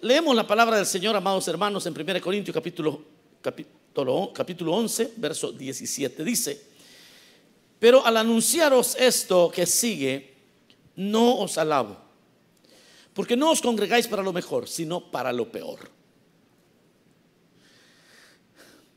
[0.00, 3.02] Leemos la palabra del Señor, amados hermanos, en 1 Corintios capítulo,
[3.42, 6.22] capítulo, capítulo 11, verso 17.
[6.22, 6.62] Dice,
[7.80, 10.36] pero al anunciaros esto que sigue,
[10.94, 11.96] no os alabo,
[13.12, 15.90] porque no os congregáis para lo mejor, sino para lo peor.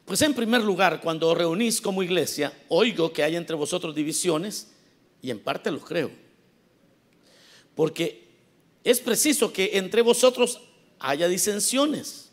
[0.06, 4.72] Pues en primer lugar, cuando os reunís como iglesia, oigo que hay entre vosotros divisiones,
[5.20, 6.12] y en parte lo creo,
[7.74, 8.28] porque
[8.84, 10.62] es preciso que entre vosotros
[11.02, 12.30] haya disensiones,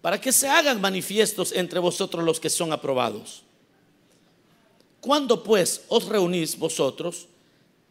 [0.00, 3.42] para que se hagan manifiestos entre vosotros los que son aprobados.
[5.00, 7.28] Cuando pues os reunís vosotros,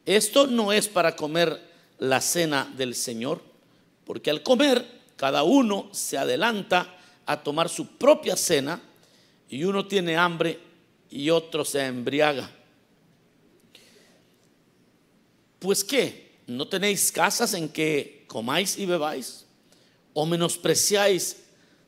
[0.05, 1.61] esto no es para comer
[1.99, 3.41] la cena del Señor,
[4.05, 8.81] porque al comer cada uno se adelanta a tomar su propia cena
[9.49, 10.59] y uno tiene hambre
[11.09, 12.51] y otro se embriaga.
[15.59, 19.45] Pues qué, ¿no tenéis casas en que comáis y bebáis?
[20.13, 21.37] ¿O menospreciáis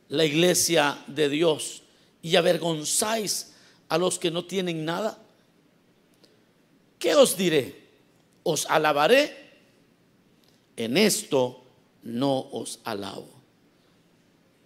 [0.08, 1.84] la iglesia de Dios
[2.22, 3.52] y avergonzáis
[3.90, 5.18] a los que no tienen nada?
[7.00, 7.90] ¿Qué os diré?
[8.44, 9.60] ¿Os alabaré?
[10.78, 11.66] En esto
[12.04, 13.28] no os alabo.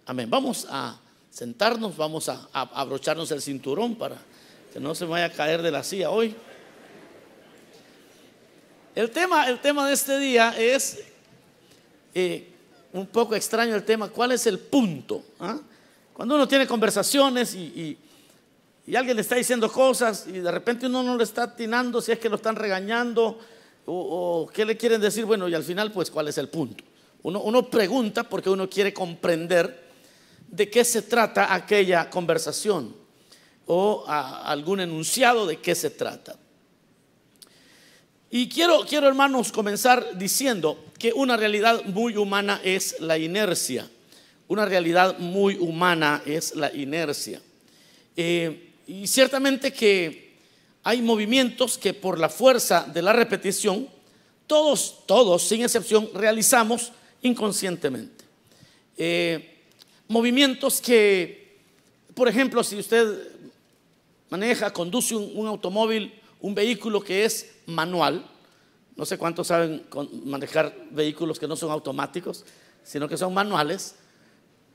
[0.06, 0.30] Amén.
[0.30, 4.18] Vamos a sentarnos, vamos a, abrocharnos el cinturón para
[4.72, 6.32] que no se vaya a caer de la silla hoy.
[8.94, 11.11] El tema, el tema de este día es
[12.14, 12.48] eh,
[12.92, 15.24] un poco extraño el tema, ¿cuál es el punto?
[15.40, 15.58] ¿Ah?
[16.12, 17.98] Cuando uno tiene conversaciones y,
[18.94, 22.18] alguien le está diciendo cosas y de repente uno no le está atinando si es
[22.18, 23.38] que lo están regañando
[23.86, 26.84] o, qué le quieren decir, bueno, y al final pues cuál es el punto.
[27.22, 29.90] Uno, uno pregunta porque uno quiere comprender
[30.48, 32.94] de qué se trata aquella conversación
[33.66, 36.36] o algún enunciado de qué se trata.
[38.34, 43.86] Y quiero, quiero, hermanos, comenzar diciendo que una realidad muy humana es la inercia.
[44.48, 47.42] Una realidad muy humana es la inercia.
[48.16, 50.32] Eh, y ciertamente que
[50.82, 53.86] hay movimientos que por la fuerza de la repetición,
[54.46, 56.90] todos, todos, sin excepción, realizamos
[57.20, 58.24] inconscientemente.
[58.96, 59.58] Eh,
[60.08, 61.58] movimientos que,
[62.14, 63.28] por ejemplo, si usted
[64.30, 68.24] maneja, conduce un automóvil, un vehículo que es manual.
[68.96, 69.86] No sé cuántos saben
[70.24, 72.44] manejar vehículos que no son automáticos,
[72.82, 73.94] sino que son manuales.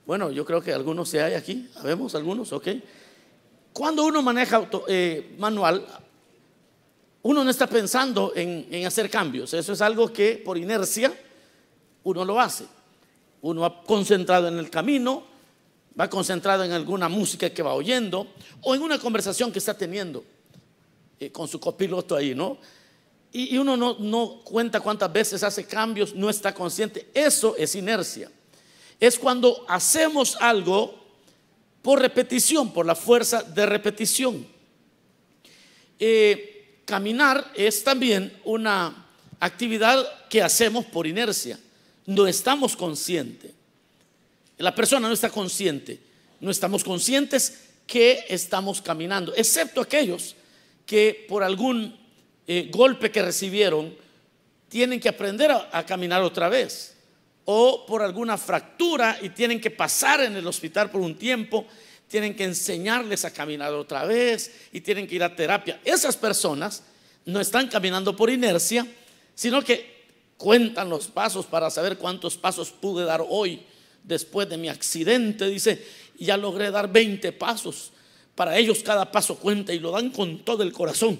[0.05, 1.69] Bueno, yo creo que algunos se hay aquí.
[1.73, 2.51] ¿Sabemos algunos?
[2.53, 2.69] Ok.
[3.73, 5.85] Cuando uno maneja eh, manual,
[7.23, 9.53] uno no está pensando en, hacer cambios.
[9.53, 11.13] Eso es algo que por inercia
[12.03, 12.65] uno lo hace.
[13.41, 15.23] Uno va concentrado en el camino,
[15.99, 18.27] va concentrado en alguna música que va oyendo
[18.61, 20.23] o en una conversación que está teniendo
[21.31, 22.57] con su copiloto ahí, ¿no?
[23.31, 27.07] y, uno no, no cuenta cuántas veces hace cambios, no está consciente.
[27.13, 28.31] Eso es inercia.
[28.99, 30.97] Es cuando hacemos algo
[31.81, 34.47] por repetición, por la fuerza de repetición.
[35.99, 39.05] Eh, caminar es también una
[39.39, 41.59] actividad que hacemos por inercia.
[42.05, 43.51] No estamos conscientes.
[44.57, 45.99] La persona no está consciente.
[46.39, 50.35] No estamos conscientes que estamos caminando, excepto aquellos
[50.87, 51.95] que por algún
[52.47, 53.93] eh, golpe que recibieron,
[54.69, 56.95] tienen que aprender a, caminar otra vez.
[57.45, 61.65] O por alguna fractura y tienen que pasar en el hospital por un tiempo,
[62.07, 65.79] tienen que enseñarles a caminar otra vez y tienen que ir a terapia.
[65.83, 66.83] Esas personas
[67.25, 68.87] no están caminando por inercia,
[69.35, 69.97] sino que
[70.37, 73.61] cuentan los pasos para saber cuántos pasos pude dar hoy
[74.03, 75.47] después de mi accidente.
[75.47, 75.85] Dice,
[76.17, 77.91] ya logré dar 20 pasos.
[78.37, 81.19] Para ellos cada paso cuenta y lo dan con todo el corazón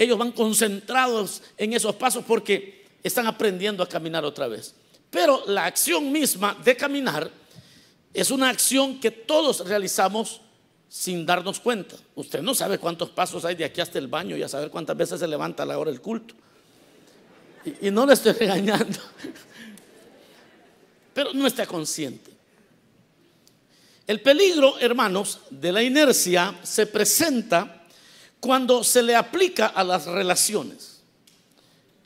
[0.00, 4.74] ellos van concentrados en esos pasos porque están aprendiendo a caminar otra vez.
[5.10, 7.30] Pero la acción misma de caminar
[8.14, 10.40] es una acción que todos realizamos
[10.88, 11.96] sin darnos cuenta.
[12.14, 14.96] Usted no sabe cuántos pasos hay de aquí hasta el baño y a saber cuántas
[14.96, 16.34] veces se levanta a la hora del culto.
[17.66, 18.98] Y, y no le estoy regañando,
[21.12, 22.30] pero no está consciente.
[24.10, 27.86] El peligro, hermanos, de la inercia se presenta
[28.40, 31.00] cuando se le aplica a las relaciones.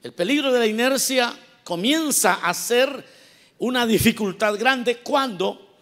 [0.03, 1.35] El peligro de la inercia
[1.65, 3.03] comienza a ser
[3.56, 5.77] una dificultad grande cuando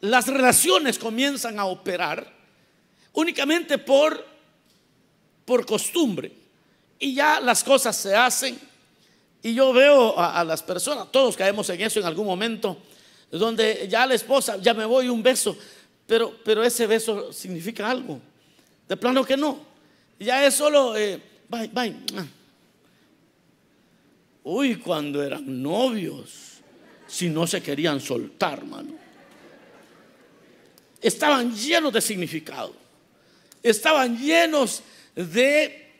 [0.00, 2.32] las relaciones comienzan a operar
[3.12, 4.26] únicamente por,
[5.44, 6.32] por costumbre.
[6.98, 8.58] Y ya las cosas se hacen.
[9.42, 12.78] Y yo veo a, las personas, todos caemos en eso en algún momento,
[13.38, 15.56] donde ya la esposa, ya me voy un beso,
[16.06, 18.20] pero, pero ese beso significa algo.
[18.88, 19.58] De plano que no.
[20.18, 21.96] Ya es solo, eh, bye, bye.
[24.44, 26.48] Uy, cuando eran novios.
[27.06, 28.94] si no se querían soltar, hermano.
[31.00, 32.74] Estaban llenos de significado.
[33.62, 34.82] Estaban llenos
[35.14, 35.90] de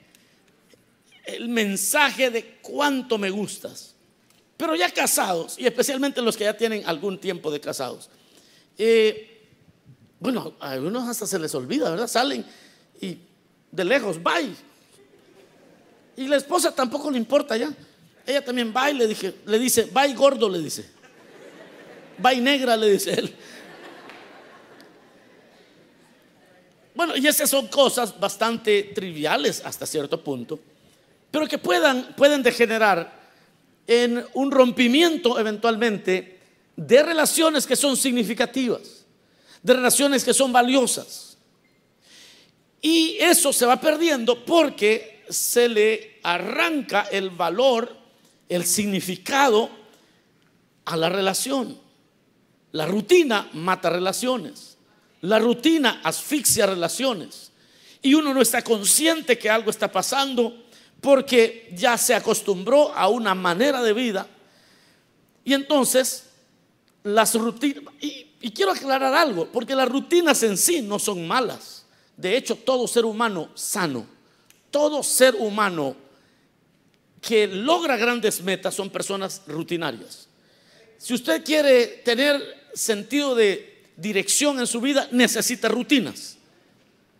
[1.25, 3.92] el mensaje de cuánto me gustas.
[4.57, 8.11] Pero ya casados, y especialmente los que ya tienen algún tiempo de casados,
[8.79, 9.49] eh,
[10.21, 12.07] bueno, a algunos hasta se les olvida, ¿verdad?
[12.07, 12.45] Salen
[13.01, 13.19] y
[13.71, 14.55] de lejos, bye.
[16.17, 17.73] Y la esposa tampoco le importa ya.
[18.25, 20.89] Ella también va y le, dije, le dice, bye gordo, le dice.
[22.19, 23.35] Bye negra, le dice él.
[26.95, 30.61] Bueno, y esas son cosas bastante triviales hasta cierto punto,
[31.31, 33.22] pero que puedan, pueden degenerar
[33.93, 36.41] en un rompimiento eventualmente
[36.77, 39.05] de relaciones que son significativas,
[39.63, 41.37] de relaciones que son valiosas.
[42.81, 47.97] Y eso se va perdiendo porque se le arranca el valor,
[48.49, 49.71] el significado
[50.85, 51.79] a la relación.
[52.73, 54.77] La rutina mata relaciones.
[55.21, 57.53] La rutina asfixia relaciones.
[58.03, 60.65] Y uno no está consciente que algo está pasando
[61.03, 64.25] porque ya se acostumbró a una manera de vida.
[65.45, 66.29] Y entonces,
[67.03, 71.85] las rutinas, y, quiero aclarar algo, porque las rutinas en sí no son malas.
[72.17, 74.07] De hecho, todo ser humano sano,
[74.71, 75.97] todo ser humano
[77.21, 80.29] que logra grandes metas son personas rutinarias.
[80.99, 86.37] Si usted quiere tener sentido de dirección en su vida, necesita rutinas.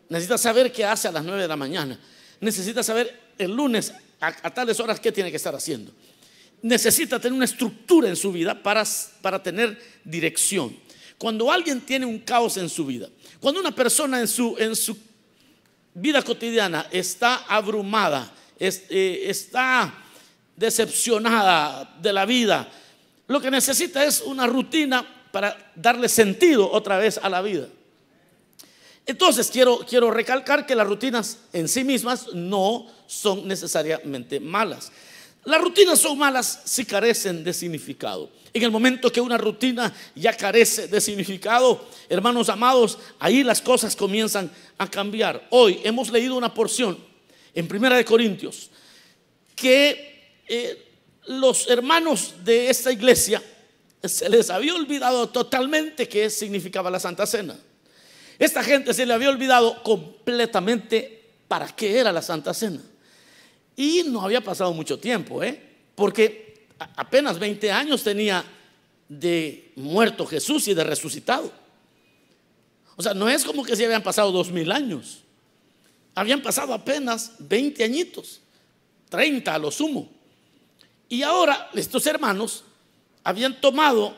[0.09, 1.99] Necesita saber qué hace a las 9 de la mañana.
[2.39, 5.93] Necesita saber el lunes a, tales horas, ¿qué tiene que estar haciendo?
[6.63, 8.85] Necesita tener una estructura en su vida para,
[9.21, 10.77] para tener dirección.
[11.19, 13.09] Cuando alguien tiene un caos en su vida,
[13.41, 14.97] cuando una persona en su, en su
[15.95, 19.93] vida cotidiana está abrumada, eh, está
[20.57, 22.69] decepcionada de la vida,
[23.27, 27.67] lo que necesita es una rutina para darle sentido otra vez a la vida.
[29.07, 34.93] Entonces quiero, quiero recalcar que las rutinas en sí mismas no son necesariamente malas.
[35.45, 38.31] Las rutinas son malas si carecen de significado.
[38.55, 43.97] En el momento que una rutina ya carece de significado, hermanos amados, ahí las cosas
[43.97, 45.49] comienzan a cambiar.
[45.51, 46.97] Hoy hemos leído una porción
[47.55, 48.71] en Primera de Corintios
[49.57, 50.87] que eh,
[51.27, 53.43] los hermanos de esta iglesia
[54.03, 57.57] se les había olvidado totalmente qué significaba la Santa Cena.
[58.43, 62.81] Esta gente se le había olvidado completamente para qué era la Santa Cena.
[63.77, 65.63] Y no había pasado mucho tiempo, ¿eh?
[65.95, 66.67] porque
[66.97, 68.45] apenas 20 años tenía
[69.09, 71.53] de muerto Jesús y de resucitado.
[72.97, 75.21] O sea, no es como que se habían pasado dos mil años.
[76.13, 78.41] Habían pasado apenas 20 añitos,
[79.09, 80.11] 30 a lo sumo.
[81.09, 82.65] Y ahora estos hermanos
[83.23, 84.17] habían tomado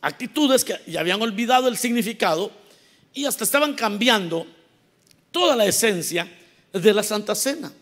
[0.00, 2.57] actitudes que ya habían olvidado el significado
[3.18, 4.46] y hasta estaban cambiando
[5.32, 6.30] toda la esencia
[6.72, 7.72] de la Santa Cena.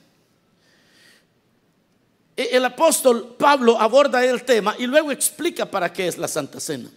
[2.35, 6.59] E, el apóstol Pablo aborda el tema y luego explica para qué es la Santa
[6.59, 6.91] Cena.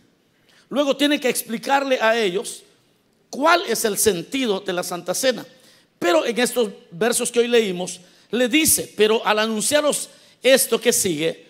[0.69, 2.63] Luego tiene que explicarle a ellos
[3.29, 5.45] cuál es el sentido de la Santa Cena.
[5.99, 7.99] Pero en estos versos que hoy leímos,
[8.31, 10.09] le dice, pero al anunciaros
[10.41, 11.45] esto que sigue,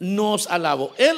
[0.00, 0.92] nos alabo.
[0.98, 1.16] Él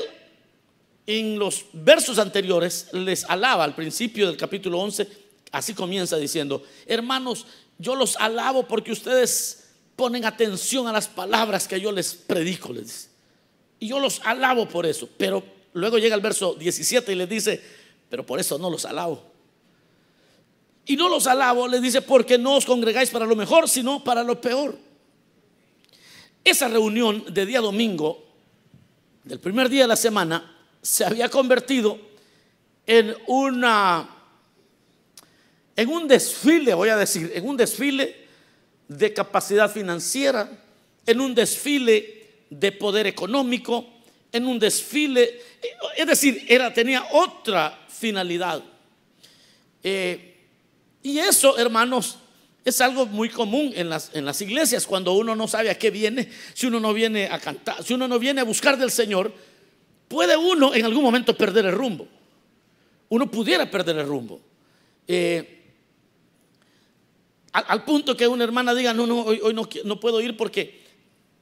[1.06, 5.08] en los versos anteriores les alaba al principio del capítulo 11,
[5.52, 7.46] así comienza diciendo, hermanos,
[7.78, 12.84] yo los alabo porque ustedes ponen atención a las palabras que yo les predico, les
[12.84, 13.08] dice.
[13.78, 17.62] Y yo los alabo por eso, pero luego llega el verso 17 y les dice,
[18.08, 19.22] pero por eso no los alabo.
[20.86, 24.22] Y no los alabo, les dice, porque no os congregáis para lo mejor, sino para
[24.22, 24.78] lo peor.
[26.44, 28.24] Esa reunión de día domingo,
[29.24, 30.55] del primer día de la semana,
[30.86, 31.98] se había convertido
[32.86, 34.08] en una
[35.74, 38.16] en un desfile, voy a decir, en un desfile
[38.88, 40.48] de capacidad financiera,
[41.04, 43.84] en un desfile de poder económico,
[44.32, 45.42] en un desfile,
[45.96, 48.62] es decir, era, tenía otra finalidad.
[49.82, 50.36] Eh,
[51.02, 52.16] y eso, hermanos,
[52.64, 55.90] es algo muy común en las, en las iglesias, cuando uno no sabe a qué
[55.90, 59.34] viene, si uno no viene a cantar, si uno no viene a buscar del Señor,
[60.08, 62.06] puede uno en algún momento perder el rumbo.
[63.08, 64.40] Uno pudiera perder el rumbo.
[65.06, 65.52] Eh,
[67.52, 70.84] al, punto que una hermana diga, no, no, hoy, no, puedo ir porque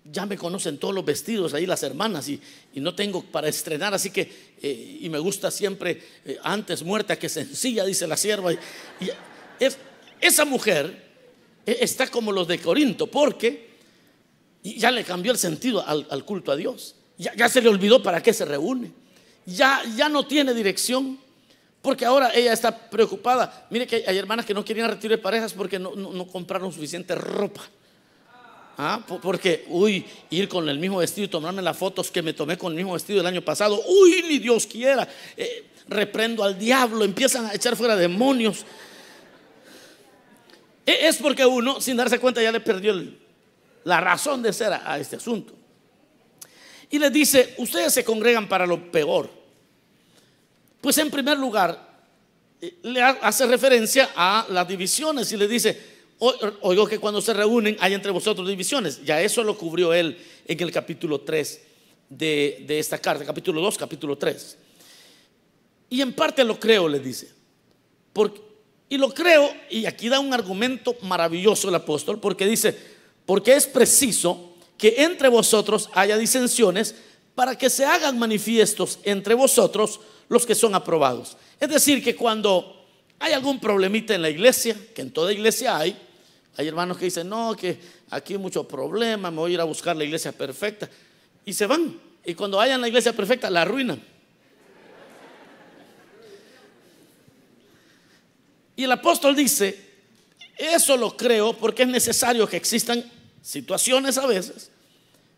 [0.05, 2.41] ya me conocen todos los vestidos ahí las hermanas y,
[2.75, 7.29] no tengo para estrenar, así que, eh, y me gusta siempre eh, antes muerta que
[7.29, 8.53] sencilla, dice la sierva.
[8.53, 8.59] Y,
[10.21, 11.05] esa mujer
[11.67, 13.69] está como los de Corinto, porque
[14.63, 16.97] ya le cambió el sentido al culto a Dios.
[17.17, 18.93] Ya, se le olvidó para qué se reúne.
[19.47, 21.19] Ya, ya no tiene dirección.
[21.81, 23.67] Porque ahora ella está preocupada.
[23.71, 27.15] Mire que hay hermanas que no querían retiro de parejas porque no, no, compraron suficiente
[27.15, 27.61] ropa.
[28.79, 29.05] ¿Ah?
[29.07, 32.73] Porque, uy, ir con el mismo vestido y tomarme las fotos que me tomé con
[32.73, 33.81] el mismo vestido el año pasado.
[33.87, 35.07] Uy, ni Dios quiera.
[35.37, 38.65] Eh, reprendo al diablo, empiezan a echar fuera demonios.
[40.87, 42.95] E, es porque uno, sin darse cuenta, ya le perdió
[43.85, 45.55] la razón de ser a, este asunto.
[46.91, 49.31] Y les dice, ustedes se congregan para lo peor.
[50.81, 51.95] Pues en primer lugar,
[52.61, 57.77] eh, le hace referencia a las divisiones y le dice, oigo que cuando se reúnen
[57.81, 59.05] hay entre vosotros divisiones.
[59.05, 61.61] Ya eso lo cubrió él en el capítulo 3
[62.09, 64.59] de, esta carta, capítulo 2, capítulo 3.
[65.91, 67.33] Y en parte lo creo, le dice.
[68.89, 72.77] Y lo creo, y aquí da un argumento maravilloso el apóstol, porque dice,
[73.27, 76.95] porque es preciso que entre vosotros haya disensiones
[77.35, 81.37] para que se hagan manifiestos entre vosotros los que son aprobados.
[81.61, 82.87] Es decir, que cuando
[83.19, 85.97] hay algún problemita en la iglesia, que en toda iglesia hay,
[86.57, 87.79] hay hermanos que dicen, no, que
[88.11, 90.89] aquí hay mucho problema, me voy a ir a buscar la iglesia perfecta,
[91.45, 92.01] y se van.
[92.25, 94.03] Y cuando hayan la iglesia perfecta, la arruinan.
[98.77, 99.79] Y el apóstol dice,
[100.57, 103.05] eso lo creo porque es necesario que existan
[103.45, 104.71] situaciones a veces,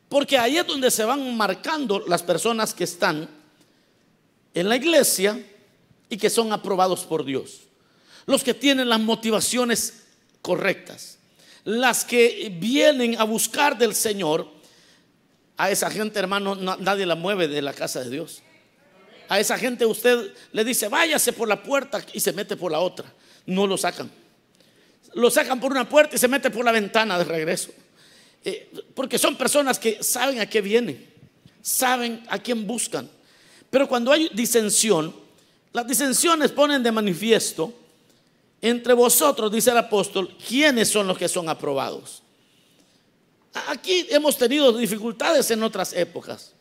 [0.09, 3.29] porque ahí es donde se van marcando las personas que están
[4.55, 5.45] en la iglesia
[6.09, 7.63] y que son aprobados por Dios.
[8.25, 10.05] Los que tienen las motivaciones
[10.41, 11.19] correctas,
[11.65, 14.49] las que vienen a buscar del Señor,
[15.57, 18.43] a esa gente hermano nadie la mueve de la casa de Dios.
[19.29, 22.79] A esa gente usted le dice, váyase por la puerta y se mete por la
[22.79, 23.13] otra
[23.47, 24.11] no lo sacan.
[25.15, 27.71] Lo sacan por una puerta y se mete por la ventana de regreso.
[28.49, 31.05] Eh, porque son personas que saben a qué vienen,
[31.61, 33.11] saben a quién buscan.
[33.69, 35.13] Pero cuando hay disensión,
[35.73, 37.75] las disensiones ponen de manifiesto
[38.63, 42.23] entre vosotros, dice el apóstol, quiénes son los que son aprobados.
[43.67, 46.53] Aquí hemos tenido dificultades en otras épocas.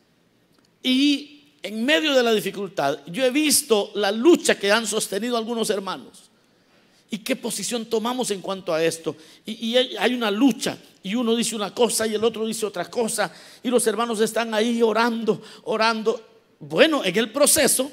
[0.82, 5.70] Y en medio de la dificultad, yo he visto la lucha que han sostenido algunos
[5.70, 6.32] hermanos.
[7.10, 9.16] ¿Y qué posición tomamos en cuanto a esto?
[9.46, 13.32] Y, hay una lucha y uno dice una cosa y el otro dice otra cosa
[13.62, 16.22] y los hermanos están ahí orando, orando.
[16.60, 17.92] Bueno, en el proceso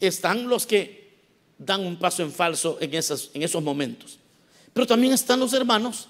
[0.00, 1.08] están los que
[1.56, 4.18] dan un paso en falso en, esos, en esos momentos.
[4.72, 6.08] Pero también están los hermanos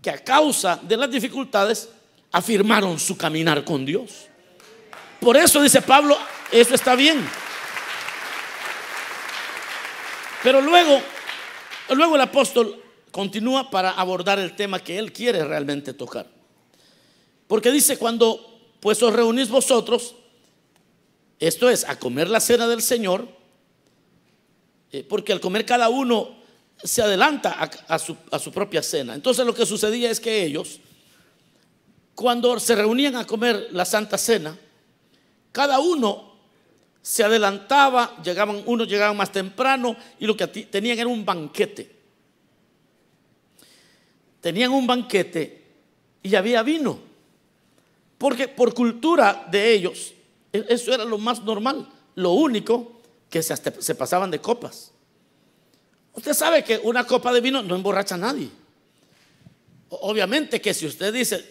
[0.00, 1.88] que a causa de las dificultades
[2.30, 4.26] afirmaron su caminar con Dios.
[5.20, 6.16] Por eso dice Pablo,
[6.52, 7.28] eso está bien.
[10.44, 11.02] Pero luego
[11.94, 16.26] Luego el apóstol continúa para abordar el tema que él quiere realmente tocar.
[17.46, 20.14] Porque dice, cuando pues os reunís vosotros,
[21.40, 23.28] esto es, a comer la cena del Señor,
[24.92, 26.36] eh, porque al comer cada uno
[26.82, 29.14] se adelanta a, su, a su propia cena.
[29.14, 30.80] Entonces lo que sucedía es que ellos,
[32.14, 34.56] cuando se reunían a comer la Santa Cena,
[35.52, 36.27] cada uno
[37.02, 41.96] se adelantaba, llegaban, unos llegaban más temprano y lo que tenían era un banquete.
[44.40, 45.64] Tenían un banquete
[46.22, 46.98] y había vino.
[48.18, 50.12] Porque por cultura de ellos,
[50.52, 51.88] e-, eso era lo más normal.
[52.16, 53.00] Lo único
[53.30, 54.92] que se, se pasaban de copas.
[56.14, 58.50] Usted sabe que una copa de vino no emborracha a nadie.
[59.90, 61.48] Obviamente que si usted dice,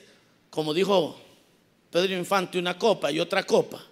[0.49, 1.17] como dijo
[1.89, 3.86] Pedro Infante, una copa y otra copa,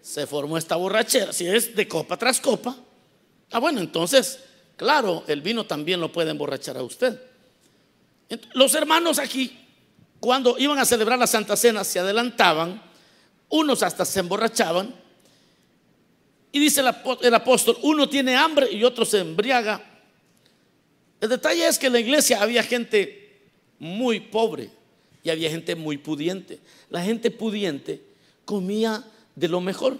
[0.00, 2.76] se formó esta borrachera, si es de copa tras copa,
[3.50, 4.40] ah bueno, entonces,
[4.76, 7.20] claro, el vino también lo puede emborrachar a usted.
[8.54, 9.58] Los hermanos aquí,
[10.20, 12.82] cuando iban a celebrar la Santa Cena, se adelantaban,
[13.48, 14.94] unos hasta se emborrachaban,
[16.50, 19.84] y dice el apóstol, uno tiene hambre y otro se embriaga.
[21.20, 23.42] El detalle es que en la iglesia había gente
[23.78, 24.70] muy pobre
[25.22, 26.60] y había gente muy pudiente.
[26.88, 28.02] La gente pudiente
[28.44, 29.04] comía
[29.38, 29.96] de lo mejor.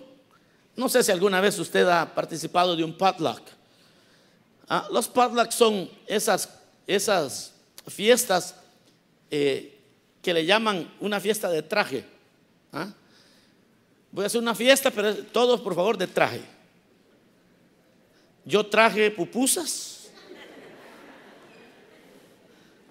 [0.74, 3.42] No sé si alguna vez usted ha participado de un potluck.
[4.68, 6.48] Ah, los potlucks son esas,
[6.86, 7.52] esas
[7.86, 8.54] fiestas
[9.30, 9.78] eh,
[10.20, 12.04] que le llaman una fiesta de traje.
[12.72, 12.92] Ah,
[14.10, 16.42] voy a hacer una fiesta, pero todos por favor de traje.
[18.44, 20.08] Yo traje pupusas.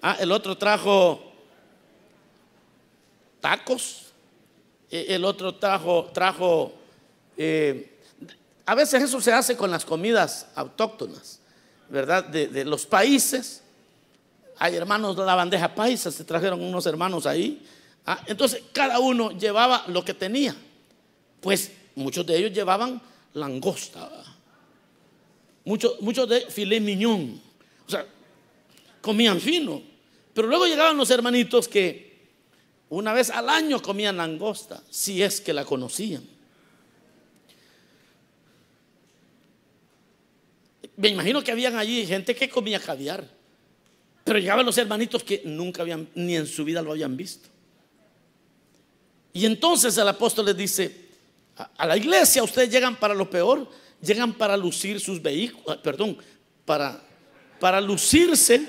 [0.00, 1.32] Ah, el otro trajo
[3.40, 4.07] tacos.
[4.90, 6.72] Eh, el otro trajo, trajo
[7.36, 7.98] eh,
[8.66, 11.40] a veces eso se hace con las comidas autóctonas,
[11.88, 12.24] ¿verdad?
[12.24, 13.62] De, los países.
[14.58, 17.64] Hay hermanos de la bandeja paisa, se trajeron unos hermanos ahí
[18.10, 20.56] Ah, entonces cada uno llevaba lo que tenía.
[21.42, 23.02] Pues muchos de ellos llevaban
[23.34, 24.10] langosta,
[25.66, 27.38] muchos, muchos de filet mignon.
[27.86, 28.06] O sea,
[29.02, 29.82] comían fino.
[30.32, 32.07] Pero luego llegaban los hermanitos que
[32.90, 36.24] una vez al año comían langosta, si es que la conocían.
[40.96, 43.24] Me imagino que habían allí gente que comía caviar.
[44.24, 47.48] Pero llegaban los hermanitos que nunca habían, ni en su vida lo habían visto.
[49.32, 51.08] Y entonces el apóstol les dice,
[51.76, 53.70] a la iglesia ustedes llegan para lo peor,
[54.02, 56.18] llegan para lucir sus vehículos, perdón,
[56.64, 57.00] para,
[57.60, 58.66] para lucirse.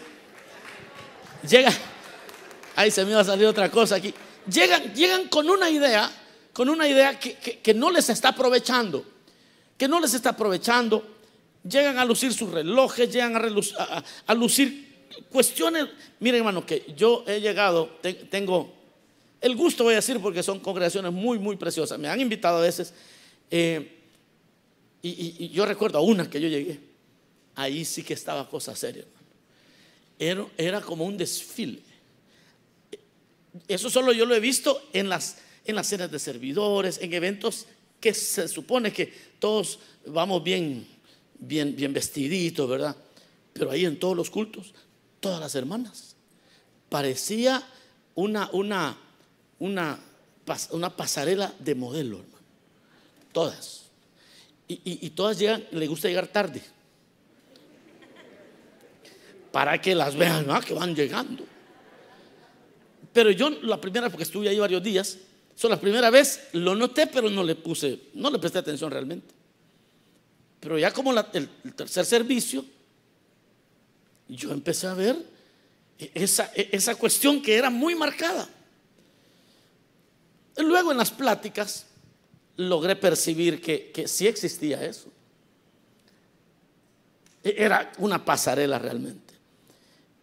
[1.50, 1.74] Llega,
[2.80, 4.14] ahí se me va a salir otra cosa aquí.
[4.52, 6.10] Llegan, llegan con una idea,
[6.54, 9.06] con una idea que no les está aprovechando,
[9.78, 11.20] que no les está aprovechando
[11.64, 15.88] llegan a lucir sus relojes, llegan a, lucir cuestiones.
[16.20, 17.98] Miren, hermano, que yo he llegado,
[18.30, 18.74] tengo
[19.42, 22.00] el gusto, voy a decir, porque son congregaciones muy, muy preciosas.
[22.00, 22.94] Me han invitado a veces.
[23.52, 23.98] Eh,
[25.02, 26.80] y, yo recuerdo a una que yo llegué.
[27.56, 29.04] Ahí sí que estaba cosa seria,
[30.18, 31.89] Era, era como un desfile.
[33.68, 37.66] Eso solo yo lo he visto en las, en las cenas de servidores, en eventos
[38.00, 40.88] que se supone que todos vamos bien
[41.40, 42.96] bien, bien vestidito, ¿verdad?
[43.54, 44.74] Pero ahí en todos los cultos,
[45.20, 46.16] todas las hermanas.
[46.90, 47.64] Parecía
[48.16, 48.98] una, una,
[49.58, 50.00] una,
[50.72, 52.46] una pasarela de modelo, hermano.
[53.32, 53.86] Todas.
[54.68, 56.62] Y, todas llegan, le gusta llegar tarde.
[59.52, 60.62] Para que las vean, ¿no?
[60.62, 61.44] que van llegando.
[63.14, 65.18] Pero yo la primera, porque estuve ahí varios días,
[65.56, 69.34] son la primera vez lo noté, pero no le puse, no le presté atención realmente.
[70.60, 72.66] Pero ya como el, tercer servicio,
[74.28, 75.18] yo empecé a ver
[75.98, 78.48] esa, esa cuestión que era muy marcada.
[80.58, 81.86] Luego en las pláticas
[82.58, 85.10] logré percibir que, que sí existía eso.
[87.44, 89.34] E, era una pasarela realmente.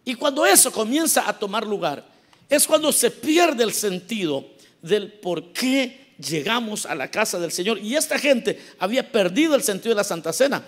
[0.05, 2.16] Y cuando eso comienza a tomar lugar,
[2.49, 4.45] es cuando se pierde el sentido
[4.81, 7.79] del por qué llegamos a la casa del Señor.
[7.79, 10.63] Y esta gente había perdido el sentido de la Santa Cena.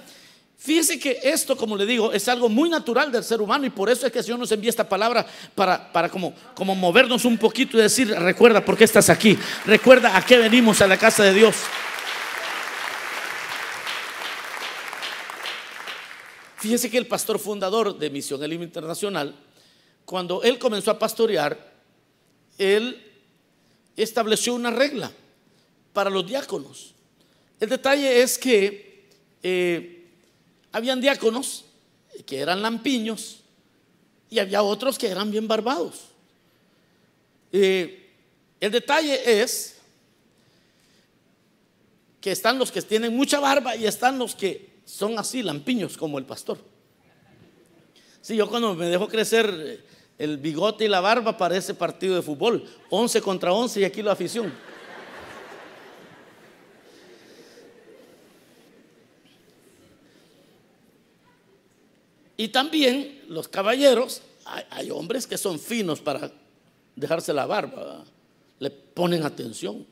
[0.58, 3.90] Fíjese que esto, como le digo, es algo muy natural del ser humano y por
[3.90, 7.38] eso es que el Señor nos envía esta palabra para, para como, como movernos un
[7.38, 11.24] poquito y decir, recuerda por qué estás aquí, recuerda a qué venimos a la casa
[11.24, 11.56] de Dios.
[16.58, 19.34] Fíjese que el pastor fundador de Misión Elim Internacional,
[20.04, 21.69] cuando él comenzó a pastorear,
[22.60, 23.02] él
[23.96, 25.12] estableció una regla
[25.94, 26.94] para los diáconos.
[27.60, 29.10] El detalle es que
[29.42, 30.08] eh,
[30.72, 31.66] habían diáconos
[32.26, 33.40] que eran lampiños
[34.30, 36.10] y había otros que eran bien barbados.
[37.52, 38.10] Eh,
[38.60, 39.78] el detalle es
[42.22, 46.20] que están los que tienen mucha barba y están los que son así lampiños como
[46.20, 46.60] el pastor.
[48.22, 49.84] Si yo cuando me dejo crecer
[50.20, 54.12] el bigote y la barba parece partido de fútbol, 11 contra 11 y aquí la
[54.12, 54.54] afición.
[62.36, 66.32] Y también los caballeros, hay, hombres que son finos para
[66.96, 68.04] dejarse la barba,
[68.60, 69.86] le ponen atención,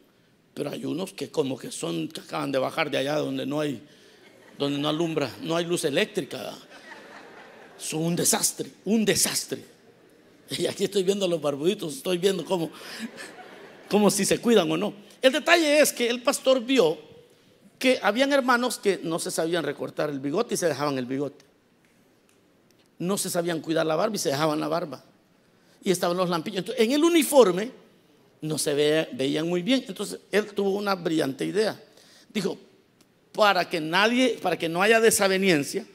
[0.54, 3.62] pero hay unos que como que son, que acaban de bajar de allá donde no
[3.62, 3.82] hay,
[4.58, 6.54] donde no alumbra, no hay luz eléctrica,
[7.78, 9.77] son un desastre, un desastre.
[10.58, 12.72] Y aquí estoy viendo a los barbuditos, estoy viendo cómo,
[13.90, 14.94] cómo si se cuidan o no.
[15.22, 16.98] El detalle es que el pastor vio
[17.80, 21.48] que habían hermanos que no se sabían recortar el bigote y se dejaban el bigote
[23.00, 25.04] no se sabían cuidar la barba y se dejaban la barba.
[25.84, 26.66] Y estaban los lampiños.
[26.78, 27.72] en el uniforme
[28.42, 28.74] no se
[29.14, 29.86] veían muy bien.
[29.88, 31.82] Entonces él tuvo una brillante idea.
[32.34, 32.58] Dijo,
[33.32, 35.86] para que nadie, para que no haya desaveniencia,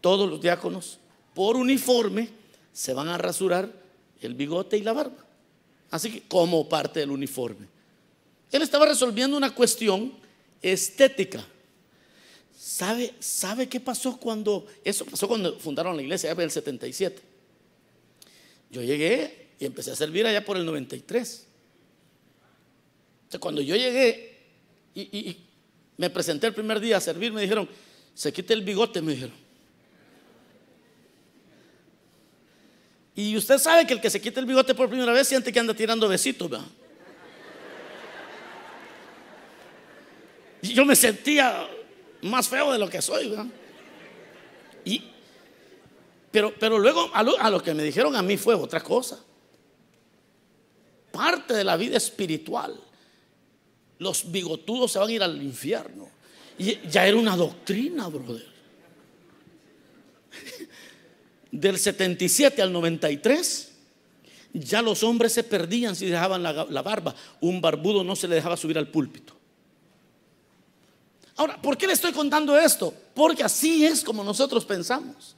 [0.00, 0.98] todos los diáconos
[1.34, 2.28] por uniforme
[2.72, 3.70] se van a rasurar
[4.20, 5.24] el bigote y la barba.
[5.90, 7.66] Así que como parte del uniforme.
[8.50, 10.12] Él estaba resolviendo una cuestión
[10.60, 11.44] estética.
[12.56, 17.20] ¿Sabe, ¿Sabe qué pasó cuando, eso pasó cuando fundaron la iglesia, en el 77?
[18.70, 21.46] Yo llegué y empecé a servir allá por el 93.
[23.24, 24.38] Entonces, cuando yo llegué
[24.94, 25.36] y,
[25.96, 27.68] me presenté el primer día a servir, me dijeron,
[28.14, 29.41] se quite el bigote, me dijeron.
[33.14, 35.60] Y usted sabe que el que se quita el bigote por primera vez siente que
[35.60, 36.66] anda tirando besitos, ¿verdad?
[40.62, 41.68] Yo me sentía
[42.22, 43.34] más feo de lo que soy.
[44.84, 45.02] Y,
[46.30, 49.22] pero, pero luego a lo, que me dijeron a mí fue otra cosa.
[51.10, 52.80] parte de la vida espiritual.
[53.98, 56.08] Los bigotudos se van a ir al infierno.
[56.58, 58.46] Y ya era una doctrina, brother.
[61.52, 63.70] Del 77 al 93,
[64.54, 67.14] ya los hombres se perdían si dejaban la, la barba.
[67.40, 69.34] Un barbudo no se le dejaba subir al púlpito.
[71.36, 72.92] Ahora, ¿por qué le estoy contando esto?
[73.14, 75.36] Porque así es como nosotros pensamos.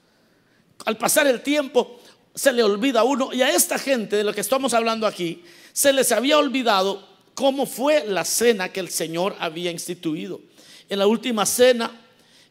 [0.87, 2.00] Al pasar el tiempo,
[2.35, 3.33] se le olvida a uno.
[3.33, 7.66] Y a esta gente de lo que estamos hablando aquí, se les había olvidado cómo
[7.66, 10.40] fue la cena que el Señor había instituido.
[10.88, 11.90] En la última cena,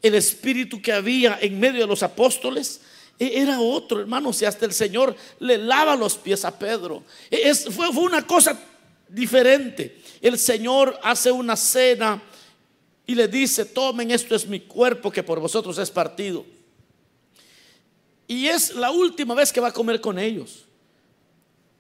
[0.02, 2.82] el espíritu que había en medio de los apóstoles
[3.20, 4.34] era otro, hermano.
[4.34, 7.04] Si hasta el Señor le lava los pies a Pedro.
[7.30, 8.60] E-, es, fue una cosa
[9.08, 10.02] diferente.
[10.22, 12.22] El Señor hace una cena
[13.06, 16.46] y le dice, tomen esto es mi cuerpo que por vosotros es partido.
[18.28, 20.66] Y es la última vez que va a comer con ellos.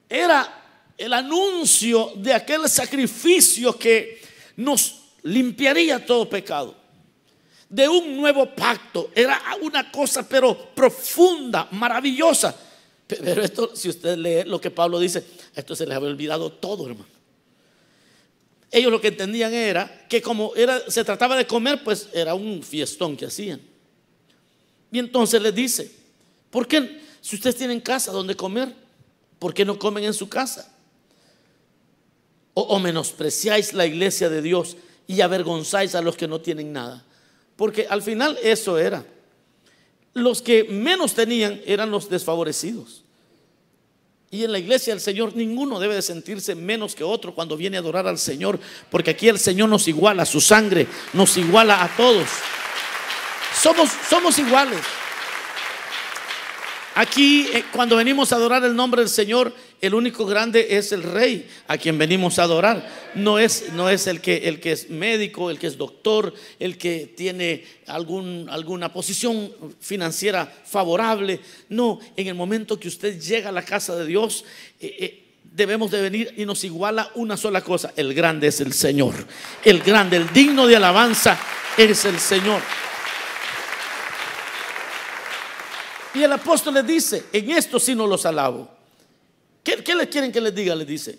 [0.09, 4.21] Era el anuncio de aquel sacrificio que
[4.57, 6.82] nos limpiaría todo pecado.
[7.69, 9.09] De un nuevo pacto.
[9.15, 12.55] Era una cosa pero profunda, maravillosa.
[13.07, 15.23] Pero esto, si usted lee lo que Pablo dice,
[15.55, 17.13] esto se les había olvidado todo, hermano.
[18.71, 22.63] Ellos lo que entendían era que como era, se trataba de comer, pues era un
[22.63, 23.61] fiestón que hacían.
[24.91, 25.91] Y entonces les dice,
[26.49, 28.73] ¿por qué si ustedes tienen casa donde comer,
[29.37, 30.73] por qué no comen en su casa?
[32.55, 37.05] O, o menospreciáis la iglesia de Dios y avergonzáis a los que no tienen nada.
[37.55, 39.05] Porque al final eso era.
[40.13, 43.03] Los que menos tenían eran los desfavorecidos.
[44.31, 47.77] Y en la iglesia del Señor ninguno debe de sentirse menos que otro cuando viene
[47.77, 51.95] a adorar al Señor, porque aquí el Señor nos iguala, su sangre nos iguala a
[51.95, 52.27] todos.
[53.61, 54.79] Somos, somos iguales.
[56.95, 59.51] Aquí, eh, cuando venimos a adorar el nombre del Señor,
[59.81, 62.87] el único grande es el Rey a quien venimos a adorar.
[63.15, 66.77] No es, no es el, que, el que es médico, el que es doctor, el
[66.77, 71.39] que tiene algún, alguna posición financiera favorable.
[71.69, 74.45] No, en el momento que usted llega a la casa de Dios,
[74.79, 77.91] eh, eh, debemos de venir y nos iguala una sola cosa.
[77.95, 79.15] El grande es el Señor.
[79.65, 81.39] El grande, el digno de alabanza
[81.75, 82.61] es el Señor.
[86.13, 88.69] Y el apóstol le dice, en esto sí no los alabo.
[89.63, 90.75] ¿Qué, ¿Qué, le quieren que les diga?
[90.75, 91.17] Le dice,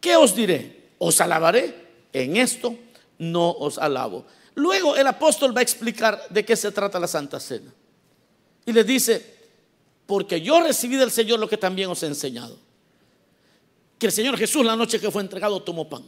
[0.00, 0.90] ¿qué os diré?
[0.98, 1.74] ¿Os alabaré?
[2.12, 2.76] En esto
[3.18, 4.26] no os alabo.
[4.56, 7.72] Luego el apóstol va a explicar de qué se trata la Santa Cena.
[8.66, 9.34] Y le dice,
[10.06, 12.58] porque yo recibí del Señor lo que también os he enseñado.
[13.98, 16.04] Que el Señor Jesús la noche que fue entregado tomó pan.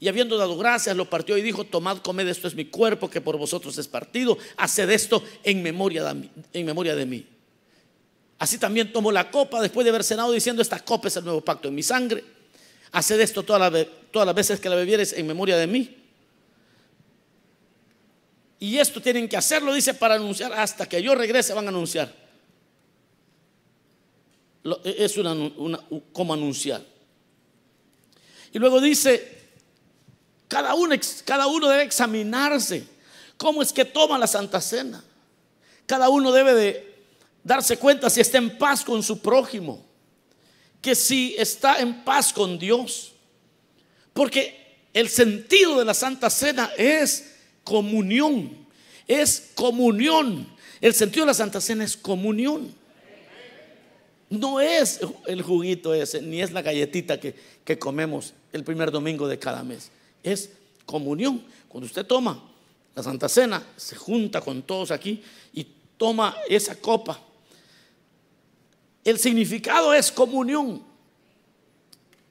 [0.00, 3.20] Y habiendo dado gracias, lo partió y dijo, tomad, comed, esto es mi cuerpo que
[3.20, 7.26] por vosotros es partido, haced esto en memoria de mí.
[8.38, 11.40] Así también tomó la copa después de haber cenado diciendo, esta copa es el nuevo
[11.40, 12.22] pacto en mi sangre.
[12.92, 13.72] Haced esto todas
[14.12, 15.96] las, veces que la bebieres en memoria de mí.
[18.60, 22.14] Y esto tienen que hacerlo, dice, para anunciar, hasta que yo regrese van a anunciar.
[24.84, 25.80] Es una, una,
[26.12, 26.82] como anunciar.
[28.52, 29.37] Y luego dice,
[30.48, 32.84] cada uno, cada uno debe examinarse
[33.36, 35.04] cómo es que toma la Santa Cena.
[35.86, 36.94] Cada uno debe de
[37.44, 39.84] darse cuenta si está en paz con su prójimo,
[40.80, 43.12] que si está en paz con Dios.
[44.14, 48.66] Porque el sentido de la Santa Cena es comunión,
[49.06, 50.48] es comunión.
[50.80, 52.74] El sentido de la Santa Cena es comunión.
[54.30, 57.34] No es el juguito ese, ni es la galletita que,
[57.64, 59.90] que comemos el primer domingo de cada mes
[60.22, 60.50] es
[60.84, 61.44] comunión.
[61.68, 62.42] Cuando usted toma
[62.94, 67.20] la Santa Cena, se junta con todos aquí y toma esa copa.
[69.04, 70.82] El significado es comunión.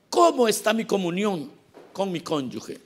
[0.10, 1.52] ¿Cómo está mi comunión
[1.94, 2.80] con mi cónyuge?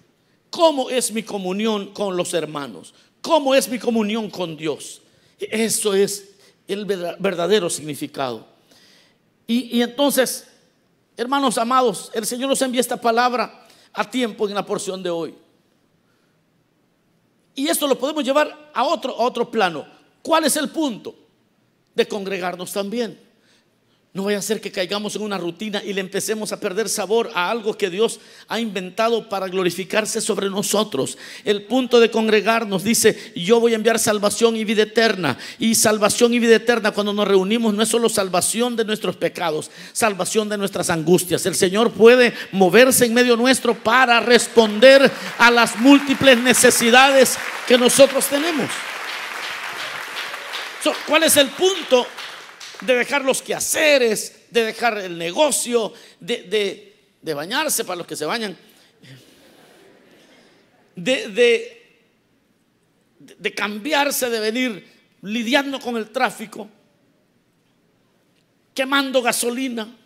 [0.49, 2.93] ¿Cómo es mi comunión con los hermanos?
[3.21, 5.01] ¿Cómo es mi comunión con Dios?
[5.39, 6.31] Eso es
[6.67, 8.45] el verdadero significado.
[9.47, 10.47] Y, y entonces,
[11.17, 15.35] hermanos amados, el Señor nos envía esta palabra a tiempo en la porción de hoy.
[17.55, 19.85] Y esto lo podemos llevar a otro, a otro plano.
[20.21, 21.15] ¿Cuál es el punto?
[21.93, 23.19] De congregarnos también.
[24.13, 27.31] No vaya a ser que caigamos en una rutina y le empecemos a perder sabor
[27.33, 28.19] a algo que Dios
[28.49, 31.17] ha inventado para glorificarse sobre nosotros.
[31.45, 35.37] El punto de congregarnos dice, yo voy a enviar salvación y vida eterna.
[35.59, 39.71] Y salvación y vida eterna cuando nos reunimos no es solo salvación de nuestros pecados,
[39.93, 41.45] salvación de nuestras angustias.
[41.45, 48.25] El Señor puede moverse en medio nuestro para responder a las múltiples necesidades que nosotros
[48.25, 48.69] tenemos.
[51.07, 52.05] ¿Cuál es el punto?
[52.81, 56.91] De dejar los quehaceres, de dejar el negocio, de,
[57.21, 58.57] de bañarse para los que se bañan,
[60.95, 61.99] de, de,
[63.19, 64.87] de cambiarse, de venir
[65.21, 66.67] lidiando con el tráfico,
[68.73, 69.97] quemando gasolina.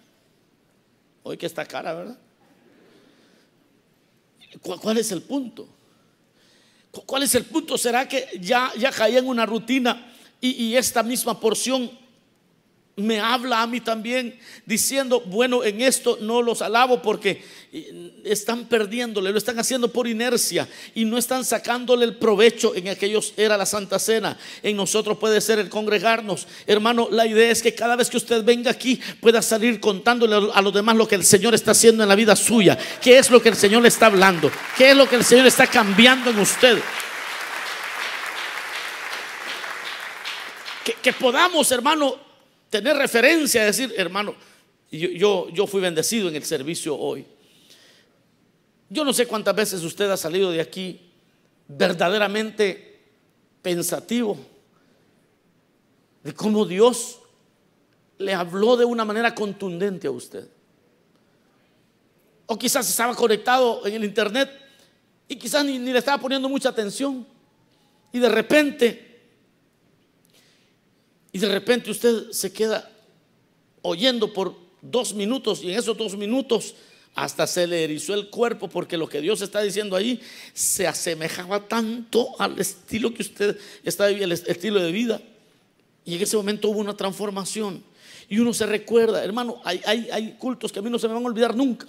[1.24, 2.20] Hoy que está cara, ¿verdad?
[4.62, 5.68] ¿Cuál es el punto?
[7.06, 7.78] ¿Cuál es el punto?
[7.78, 12.05] ¿Será que ya, ya caí en una rutina y, y esta misma porción
[12.98, 18.66] me habla a mí también diciendo, bueno, en esto no los alabo porque eh, están
[18.66, 22.74] perdiéndole, lo están haciendo por inercia y no están sacándole el provecho.
[22.74, 26.48] En aquellos era la Santa Cena, en nosotros puede ser el congregarnos.
[26.66, 30.62] Hermano, la idea es que cada vez que usted venga aquí pueda salir contándole a
[30.62, 33.42] los demás lo que el Señor está haciendo en la vida suya, qué es lo
[33.42, 36.40] que el Señor le está hablando, qué es lo que el Señor está cambiando en
[36.40, 36.80] usted.
[40.86, 42.26] Que, que podamos, hermano,
[42.70, 44.36] tener referencia, decir, hermano,
[44.92, 47.26] yo, yo, fui bendecido en el servicio hoy.
[48.90, 51.02] Yo no sé cuántas veces usted ha salido de aquí
[51.68, 53.00] verdaderamente
[53.62, 54.38] pensativo
[56.24, 57.20] de cómo Dios
[58.18, 60.48] le habló de una manera contundente a usted.
[62.46, 64.50] O quizás estaba conectado en el internet
[65.28, 67.26] y quizás ni, ni le estaba poniendo mucha atención.
[68.12, 69.05] Y de repente
[71.36, 72.90] y de repente usted se queda
[73.82, 76.76] oyendo por dos minutos y en esos dos minutos
[77.14, 80.22] hasta se le erizó el cuerpo porque lo que Dios está diciendo ahí
[80.54, 85.22] se asemejaba tanto al estilo que usted está viviendo, el estilo de vida.
[86.06, 87.84] Y en ese momento hubo una transformación.
[88.30, 91.24] Y uno se recuerda, hermano, hay, hay, cultos que a mí no se me van
[91.24, 91.86] a olvidar nunca.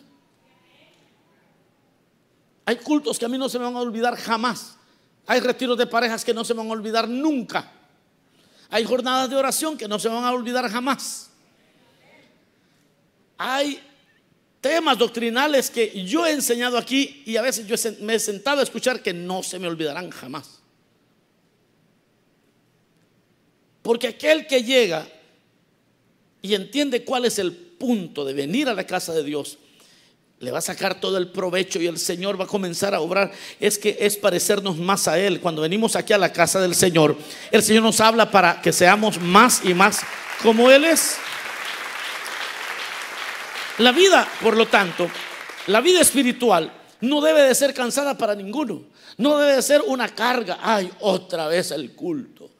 [2.64, 4.76] Hay cultos que a mí no se me van a olvidar jamás.
[5.24, 7.75] Hay retiros de parejas que no se me van a olvidar nunca.
[8.70, 11.30] Hay jornadas de oración que no se van a olvidar jamás.
[13.38, 13.80] Hay
[14.60, 18.64] temas doctrinales que yo he enseñado aquí y a veces yo me he sentado a
[18.64, 20.60] escuchar que no se me olvidarán jamás.
[23.82, 25.06] Porque aquel que llega
[26.42, 29.58] y entiende cuál es el punto de venir a la casa de Dios,
[30.38, 33.32] le va a sacar todo el provecho y el Señor va a comenzar a obrar.
[33.58, 35.40] Es que es parecernos más a Él.
[35.40, 37.16] Cuando venimos aquí a la casa del Señor,
[37.50, 40.00] el Señor nos habla para que seamos más y más
[40.42, 41.16] como Él es.
[43.78, 45.10] La vida, por lo tanto,
[45.68, 48.84] la vida espiritual no debe de ser cansada para ninguno.
[49.18, 50.58] No debe de ser una carga.
[50.60, 52.50] Ay, otra vez el culto.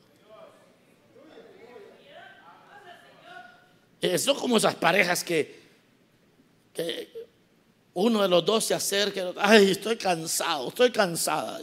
[4.01, 5.63] Eso como esas parejas que,
[6.73, 7.16] que
[7.99, 11.63] uno de los dos se acerca, ay, estoy cansado, estoy cansada.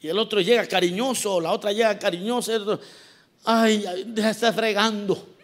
[0.00, 2.52] Y el otro llega cariñoso, la otra llega cariñosa,
[3.44, 5.34] ay, deja de estar fregando.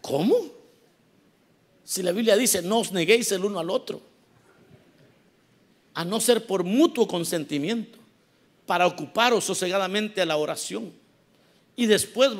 [0.00, 0.34] ¿Cómo?
[1.84, 4.00] Si la Biblia dice, no os neguéis el uno al otro,
[5.92, 7.98] a no ser por mutuo consentimiento,
[8.64, 11.01] para ocuparos sosegadamente a la oración
[11.76, 12.30] y después,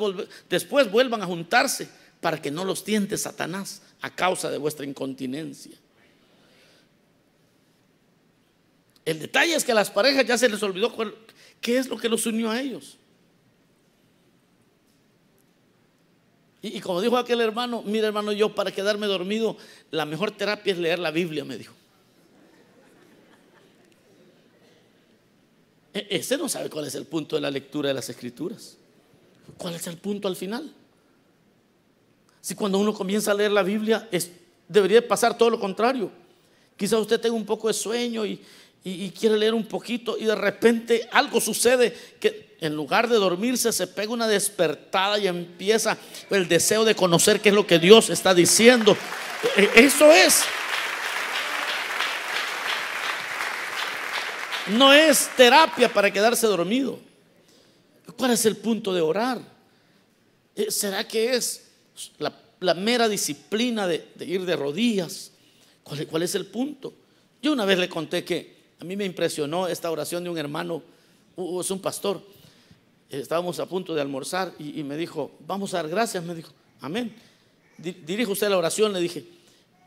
[0.49, 1.89] después vuelvan a juntarse
[2.21, 5.75] para que no los tiente Satanás a causa de vuestra incontinencia.
[9.05, 10.93] El detalle es que a las parejas ya se les olvidó
[11.59, 12.97] qué es lo que los unió a ellos.
[16.61, 19.57] Y, como dijo aquel hermano, mira hermano, yo para quedarme dormido,
[19.91, 21.73] la mejor terapia es leer la Biblia, me dijo.
[25.93, 28.77] E, ese no sabe cuál es el punto de la lectura de las escrituras.
[29.57, 30.73] ¿Cuál es el punto al final?
[32.41, 34.29] Si cuando uno comienza a leer la Biblia, es,
[34.67, 36.11] debería pasar todo lo contrario.
[36.75, 38.41] Quizá usted tenga un poco de sueño y,
[39.17, 43.87] quiere leer un poquito y de repente algo sucede que en lugar de dormirse se
[43.87, 45.97] pega una despertada y empieza
[46.29, 48.97] el deseo de conocer qué es lo que Dios está diciendo.
[49.55, 50.43] E, e, eso es.
[54.67, 56.99] No es terapia para quedarse dormido.
[58.17, 59.39] ¿Cuál es el punto de orar?
[60.55, 61.71] Eh, ¿Será que es
[62.17, 65.31] la, mera disciplina de, ir de rodillas?
[65.83, 66.93] ¿Cuál, es el punto?
[67.41, 70.83] Yo una vez le conté que a mí me impresionó esta oración de un hermano,
[71.59, 72.21] es un pastor.
[73.09, 77.13] Estábamos a punto de almorzar y, me dijo, vamos a dar gracias, me dijo, amén.
[77.77, 79.25] Dirige usted la oración, le dije.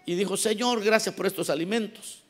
[0.04, 2.20] Y dijo, Señor, gracias por estos alimentos.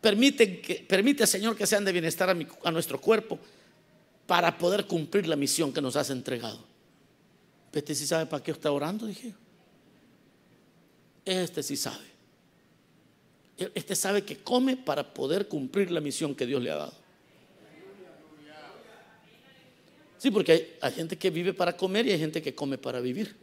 [0.00, 2.30] Permite, Señor, que sean de bienestar
[2.64, 3.38] a nuestro cuerpo
[4.28, 6.62] para poder cumplir la misión que nos has entregado.
[7.72, 9.34] Este sí sabe para qué está orando, dije.
[11.24, 12.04] Este sí sabe.
[13.74, 16.92] Este sabe que come para poder cumplir la misión que Dios le ha dado.
[20.18, 23.00] Sí, porque hay, hay gente que vive para comer y hay gente que come para
[23.00, 23.34] vivir.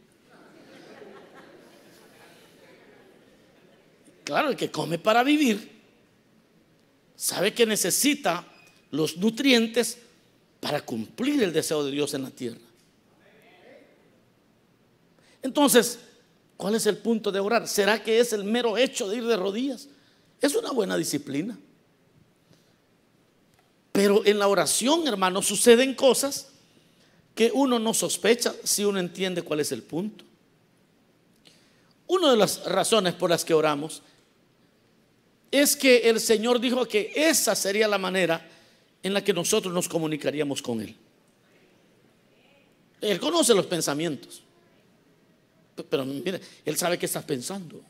[4.22, 5.68] Claro, el que come para vivir
[7.16, 8.46] sabe que necesita
[8.92, 10.05] los nutrientes
[10.60, 12.60] para cumplir el deseo de Dios en la tierra.
[15.42, 15.98] Entonces,
[16.56, 17.68] ¿cuál es el punto de orar?
[17.68, 19.88] ¿Será que es el mero hecho de ir de rodillas?
[20.40, 21.56] Es una buena disciplina.
[23.92, 26.48] Pero en la oración, hermano, suceden cosas
[27.34, 30.24] que uno no sospecha si uno entiende cuál es el punto.
[32.06, 34.02] Una de las razones por las que oramos
[35.50, 38.46] es que el Señor dijo que esa sería la manera
[39.06, 40.96] en la que nosotros nos comunicaríamos con Él.
[43.00, 44.42] Él conoce los pensamientos.
[45.88, 46.04] Pero
[46.64, 47.80] Él sabe qué estás pensando.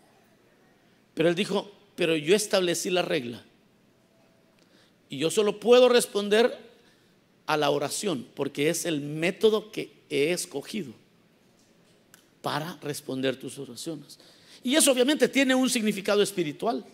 [1.15, 3.43] Pero Él dijo, pero yo establecí la regla.
[5.09, 6.55] Y yo solo puedo responder
[7.47, 10.93] a la oración, porque es el método que he escogido
[12.43, 14.19] para responder tus oraciones.
[14.63, 16.85] Y eso obviamente tiene un significado espiritual.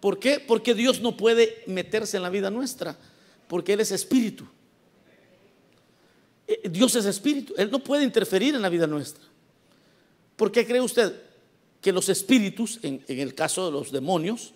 [0.00, 0.40] ¿Por qué?
[0.40, 2.96] Porque Dios no puede meterse en la vida nuestra,
[3.48, 4.46] porque Él es espíritu.
[6.46, 9.24] Eh, Dios es espíritu, Él no puede interferir en la vida nuestra.
[10.36, 11.14] ¿Por qué cree usted
[11.80, 14.52] que los espíritus, en, el caso de los demonios,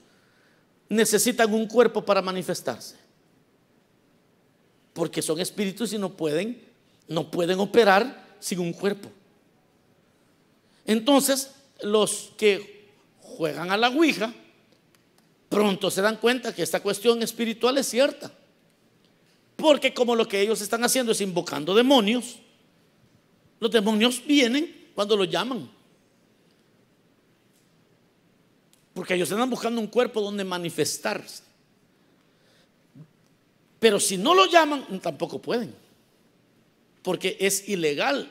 [0.89, 2.97] necesitan un cuerpo para manifestarse?
[4.93, 6.61] Porque son espíritus y no pueden,
[7.07, 9.11] no pueden operar sin un cuerpo.
[10.85, 14.35] Entonces, los que juegan a la Ouija,
[15.49, 18.33] pronto se dan cuenta que esta cuestión espiritual es cierta.
[19.59, 22.39] Porque como lo que ellos están haciendo es invocando demonios,
[23.59, 25.69] los demonios vienen cuando los llaman.
[28.95, 31.43] Porque ellos están buscando un cuerpo donde manifestarse.
[33.81, 35.75] Pero si no lo llaman, tampoco pueden.
[37.03, 38.31] Porque es ilegal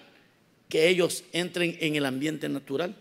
[0.70, 2.96] que ellos entren en el ambiente natural.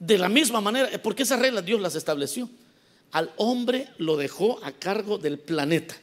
[0.00, 2.50] De la misma manera, porque esas reglas Dios las estableció.
[3.12, 5.96] Al hombre lo dejó a cargo del planeta.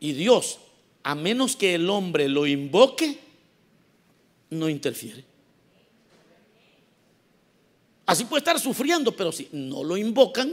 [0.00, 0.58] Y Dios,
[1.02, 3.18] a menos que el hombre lo invoque,
[4.48, 5.24] no interfiere.
[8.06, 10.52] Así puede estar sufriendo, pero si no lo invocan,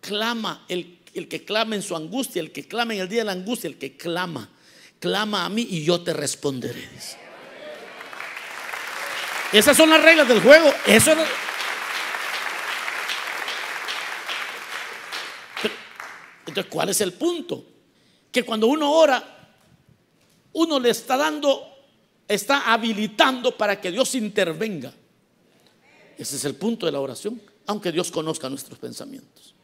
[0.00, 3.24] clama el, el, que clama en su angustia, el que clama en el día de
[3.26, 4.50] la angustia, el que clama,
[4.98, 6.86] clama a mí y yo te responderé.
[9.52, 10.72] Esas son las reglas del juego.
[10.86, 11.12] Eso
[16.44, 17.71] Entonces, ¿cuál es el punto?
[18.32, 19.22] Que cuando uno ora,
[20.54, 21.68] uno le está dando,
[22.26, 24.92] está habilitando para que Dios intervenga.
[26.18, 29.54] Ese es el punto de la oración, aunque Dios conozca nuestros pensamientos.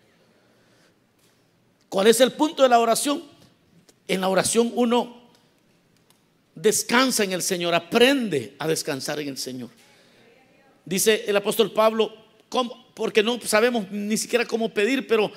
[1.88, 3.24] ¿Cuál es el punto de la oración?
[4.06, 5.18] En la oración uno
[6.54, 9.70] descansa en el Señor, aprende a descansar en el Señor.
[10.84, 12.12] Dice el apóstol Pablo,
[12.94, 15.30] porque no sabemos ni siquiera cómo pedir, pero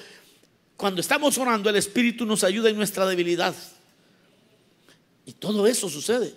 [0.82, 3.54] cuando estamos orando el Espíritu nos ayuda en nuestra debilidad.
[5.28, 6.34] Y todo eso sucede.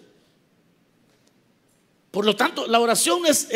[2.10, 3.48] Por lo tanto, la oración es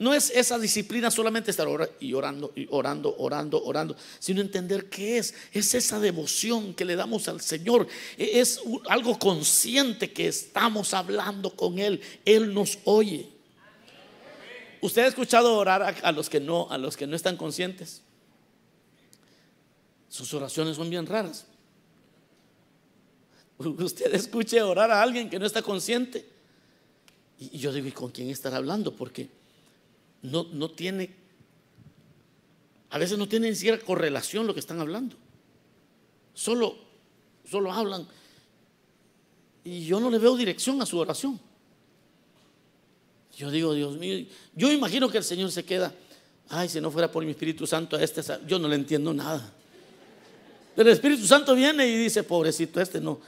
[0.00, 1.68] no es esa disciplina solamente estar
[2.00, 5.34] y orando y orando, orando, orando, sino entender qué es.
[5.52, 7.86] Es esa devoción que le damos al Señor.
[8.18, 12.00] E-, es algo consciente que estamos hablando con Él.
[12.24, 13.28] Él nos oye.
[14.80, 18.02] ¿Usted ha escuchado orar a, los que no, a los que no están conscientes?
[20.14, 21.44] Sus oraciones son bien raras.
[23.58, 26.24] Usted escuche orar a alguien que no está consciente.
[27.36, 28.94] Y yo digo, ¿y con quién estará hablando?
[28.94, 29.28] Porque
[30.22, 31.10] no, no tiene,
[32.90, 35.16] a veces no tiene ni siquiera correlación lo que están hablando.
[36.32, 36.76] Solo,
[37.50, 38.06] solo hablan.
[39.64, 41.40] Y yo no le veo dirección a su oración.
[43.36, 45.92] Yo digo, Dios mío, yo imagino que el Señor se queda,
[46.50, 49.52] ay, si no fuera por mi Espíritu Santo a este, yo no le entiendo nada.
[50.76, 53.20] El Espíritu Santo viene y dice, pobrecito, este no.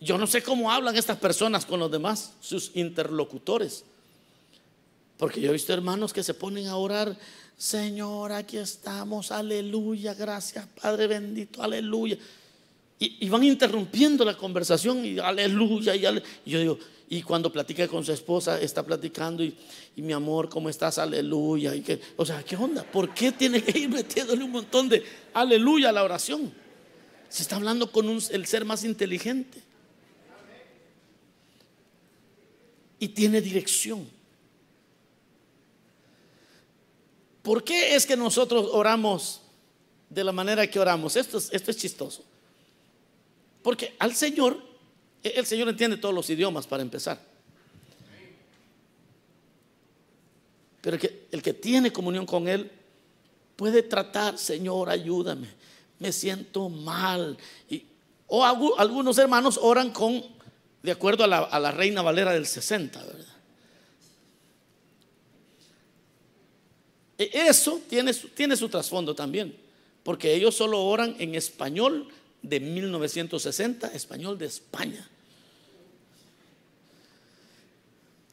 [0.00, 3.84] Yo no sé cómo hablan estas personas con los demás, sus interlocutores.
[5.16, 7.16] Porque yo he visto hermanos que se ponen a orar,
[7.56, 12.18] Señor, aquí estamos, aleluya, gracias, Padre bendito, aleluya.
[13.04, 16.02] Y, van interrumpiendo la conversación y aleluya, y,
[16.48, 16.78] yo digo,
[17.08, 19.56] y cuando platica con su esposa, está platicando y,
[19.96, 20.98] mi amor, ¿cómo estás?
[20.98, 21.74] Aleluya.
[21.74, 21.84] Y
[22.16, 22.84] o sea, ¿qué onda?
[22.84, 25.02] ¿Por qué tiene que ir metiéndole un montón de
[25.34, 26.52] aleluya a la oración?
[27.28, 29.60] Se está hablando con el ser más inteligente.
[33.00, 34.08] Y tiene dirección.
[37.42, 39.40] ¿Por qué es que nosotros oramos
[40.08, 41.16] de la manera que oramos?
[41.16, 42.31] Esto es, esto es chistoso.
[43.62, 44.60] Porque al Señor,
[45.22, 47.20] el Señor entiende todos los idiomas para empezar.
[50.80, 52.70] Pero el que, el que tiene comunión con Él
[53.54, 55.48] puede tratar, Señor, ayúdame,
[56.00, 57.38] me siento mal.
[57.70, 57.86] Y,
[58.26, 60.24] o algunos hermanos oran con,
[60.82, 63.26] de acuerdo a la, a la Reina Valera del 60, ¿verdad?
[67.18, 69.56] E, eso tiene, tiene su trasfondo también,
[70.02, 72.08] porque ellos solo oran en español
[72.42, 75.08] de 1960, español de España.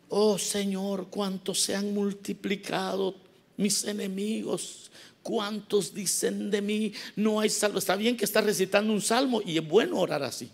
[0.10, 3.16] Oh Señor, cuántos se han multiplicado
[3.58, 4.90] mis enemigos,
[5.22, 7.78] cuántos dicen de mí, no hay salvo.
[7.78, 10.50] Está bien que está recitando un salmo y es bueno orar así.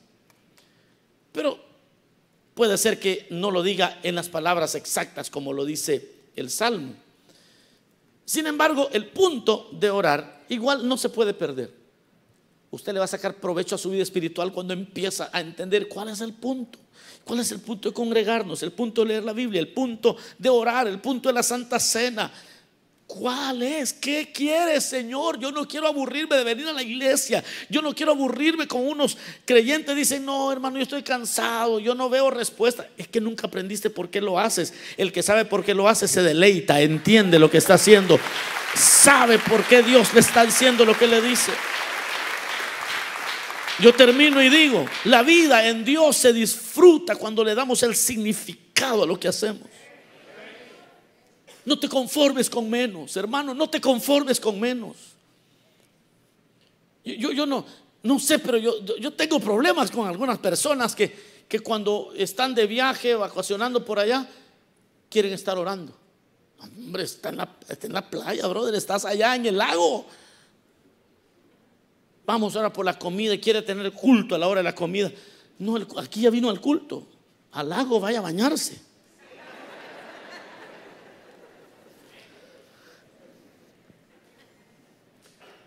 [1.32, 1.58] Pero
[2.54, 6.94] puede ser que no lo diga en las palabras exactas como lo dice el salmo.
[8.26, 11.85] Sin embargo, el punto de orar igual no se puede perder.
[12.76, 16.10] Usted le va a sacar provecho a su vida espiritual cuando empieza a entender cuál
[16.10, 16.78] es el punto.
[17.24, 18.62] ¿Cuál es el punto de congregarnos?
[18.64, 21.80] El punto de leer la Biblia, el punto de orar, el punto de la Santa
[21.80, 22.30] Cena.
[23.08, 23.94] ¿Cuál es?
[23.94, 25.40] ¿Qué quieres, Señor?
[25.40, 27.42] Yo no quiero aburrirme de venir a la iglesia.
[27.70, 29.96] Yo no quiero aburrirme con unos creyentes.
[29.96, 31.80] Dicen, no, hermano, yo estoy cansado.
[31.80, 32.90] Yo no veo respuesta.
[32.98, 34.74] Es que nunca aprendiste por qué lo haces.
[34.98, 38.20] El que sabe por qué lo hace se deleita, entiende lo que está haciendo.
[38.76, 41.54] Sabe por qué Dios le está diciendo lo que le dice.
[43.80, 49.04] Yo termino y digo, la vida en Dios se disfruta cuando le damos el significado
[49.04, 49.68] a lo que hacemos.
[51.66, 54.96] No te conformes con menos, hermano, no te conformes con menos.
[57.04, 57.66] Yo, yo no,
[58.04, 62.68] no sé, pero yo, yo tengo problemas con algunas personas que, que cuando están de
[62.68, 64.28] viaje, vacacionando por allá,
[65.10, 65.96] quieren estar orando.
[66.60, 70.06] Hombre, está en, la, está en la playa, brother, estás allá en el lago.
[72.26, 75.12] Vamos ahora por la comida y quiere tener culto a la hora de la comida.
[75.60, 77.08] No, aquí ya vino al culto.
[77.52, 78.82] Al lago vaya a bañarse.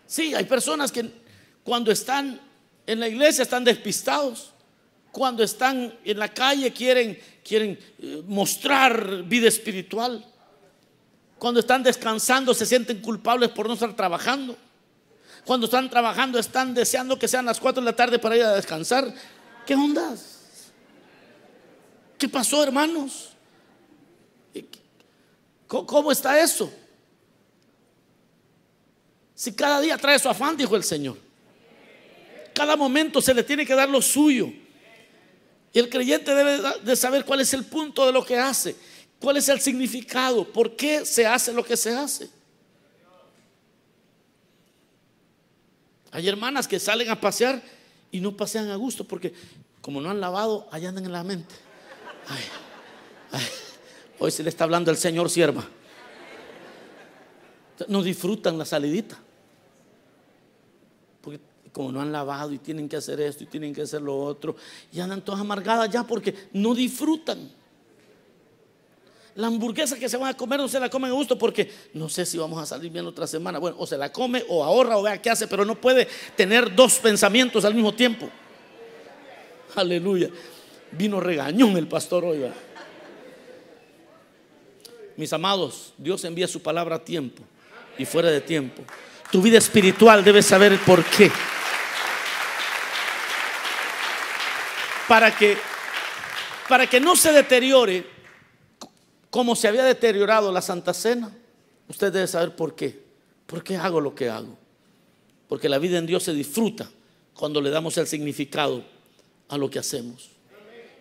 [0.05, 1.07] Sí, hay personas que
[1.63, 2.41] cuando están
[2.87, 4.51] en la iglesia están despistados.
[5.11, 10.25] Cuando están en la calle quieren, quieren eh, mostrar vida espiritual.
[11.37, 14.57] Cuando están descansando se sienten culpables por no estar trabajando.
[15.45, 18.55] Cuando están trabajando están deseando que sean las 4 de la tarde para ir a
[18.55, 19.13] descansar.
[19.65, 20.39] ¿Qué ondas?
[22.17, 23.29] ¿Qué pasó, hermanos?
[25.67, 26.71] ¿Cómo está eso?
[29.35, 31.17] Si cada día trae su afán, dijo el Señor.
[32.53, 34.51] Cada momento se le tiene que dar lo suyo.
[35.71, 38.75] Y el creyente debe de saber cuál es el punto de lo que hace,
[39.19, 42.29] cuál es el significado, por qué se hace lo que se hace.
[46.11, 47.61] Hay hermanas que salen a pasear
[48.11, 49.33] y no pasean a gusto porque
[49.81, 51.55] como no han lavado, allá andan en la mente.
[54.19, 55.63] hoy se le está hablando el Señor sierva.
[57.87, 59.17] No disfrutan la salidita.
[61.21, 61.39] Porque
[61.71, 64.55] como no han lavado y tienen que hacer esto y tienen que hacer lo otro,
[64.91, 67.58] y andan todas amargadas ya porque no disfrutan.
[69.39, 72.09] La hamburguesa que se van a comer no se la comen a gusto porque no
[72.09, 73.57] sé si vamos a salir bien otra semana.
[73.57, 76.75] Bueno, o se la come o ahorra o vea qué hace, pero no puede tener
[76.75, 78.29] dos pensamientos al mismo tiempo.
[79.75, 80.29] Aleluya.
[80.91, 82.51] Vino regañón el pastor hoy.
[85.15, 87.41] Mis amados, Dios envía su palabra a tiempo
[87.97, 88.83] y fuera de tiempo.
[89.31, 91.31] Tu vida espiritual debe saber por qué.
[95.07, 95.57] Para que
[96.67, 98.18] para que no se deteriore
[99.29, 101.31] como se había deteriorado la Santa Cena,
[101.87, 102.99] usted debe saber por qué.
[103.45, 104.57] ¿Por qué hago lo que hago?
[105.47, 106.89] Porque la vida en Dios se disfruta
[107.33, 108.83] cuando le damos el significado
[109.47, 110.29] a lo que hacemos.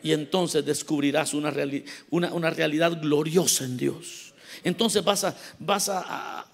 [0.03, 4.35] Y entonces descubrirás una, realidad gloriosa en Dios.
[4.63, 6.47] Entonces vas, a,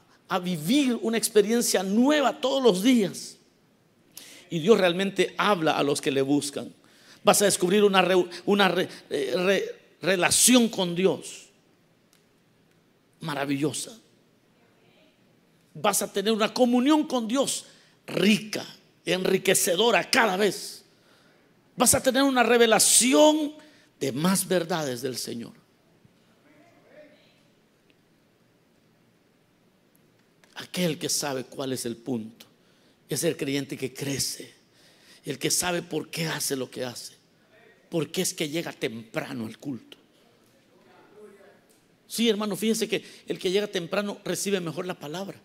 [0.42, 3.36] vivir una experiencia nueva todos los días.
[4.50, 6.72] Y Dios realmente habla a los que le buscan.
[7.22, 8.06] Vas a descubrir una,
[8.44, 8.74] una
[9.10, 11.43] eh, relación con Dios
[13.24, 13.98] maravillosa.
[15.74, 17.66] Vas a tener una comunión con Dios
[18.06, 18.64] rica,
[19.04, 20.84] enriquecedora cada vez.
[21.76, 23.54] Vas a tener una revelación
[23.98, 25.52] de más verdades del Señor.
[30.56, 32.46] Aquel que sabe cuál es el punto
[33.08, 34.54] es el creyente que crece,
[35.24, 37.14] el que sabe por qué hace lo que hace,
[37.88, 39.96] por qué es que llega temprano al culto.
[42.06, 45.40] Sí, hermano, fíjense que el que llega temprano recibe mejor la palabra.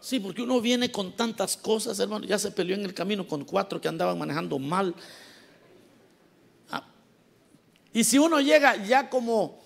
[0.00, 2.24] Sí, porque uno viene con tantas cosas, hermano.
[2.24, 4.94] Ya se peleó en el camino con cuatro que andaban manejando mal.
[6.70, 6.86] Ah.
[7.92, 9.60] Y si uno llega ya como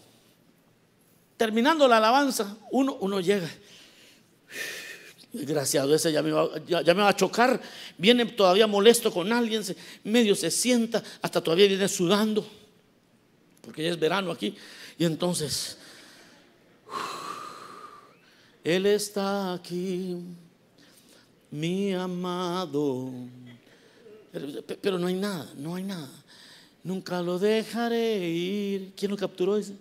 [1.37, 3.49] terminando la alabanza, uno, llega.
[5.33, 7.61] Desgraciado, ese ya me, va, me, va, a chocar.
[7.99, 9.63] Viene todavía molesto con alguien,
[10.05, 12.47] medio se sienta, hasta todavía viene sudando,
[13.63, 14.55] porque ya es verano aquí.
[15.03, 15.77] Y entonces
[18.63, 20.17] él está aquí,
[21.51, 23.11] mi amado.
[24.81, 26.09] Pero, no hay nada, no hay nada.
[26.85, 28.93] Nunca lo dejaré ir.
[28.97, 29.75] ¿Quién lo capturó ese?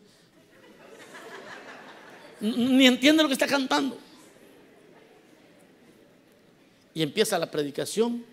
[2.39, 3.99] Ni entiende lo que está cantando.
[6.95, 8.25] Y empieza la predicación,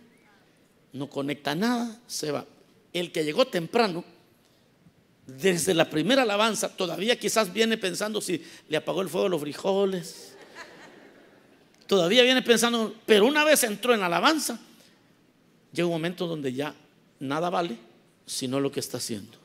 [0.94, 2.46] no conecta nada, se va.
[2.94, 4.02] El que llegó temprano,
[5.28, 9.40] desde la primera alabanza, todavía quizás viene pensando si le apagó el fuego a los
[9.40, 10.34] frijoles,
[11.86, 14.58] todavía viene pensando, pero una vez entró en alabanza,
[15.70, 16.74] llega un momento donde ya
[17.20, 17.76] nada vale
[18.28, 19.38] sino lo que está haciendo.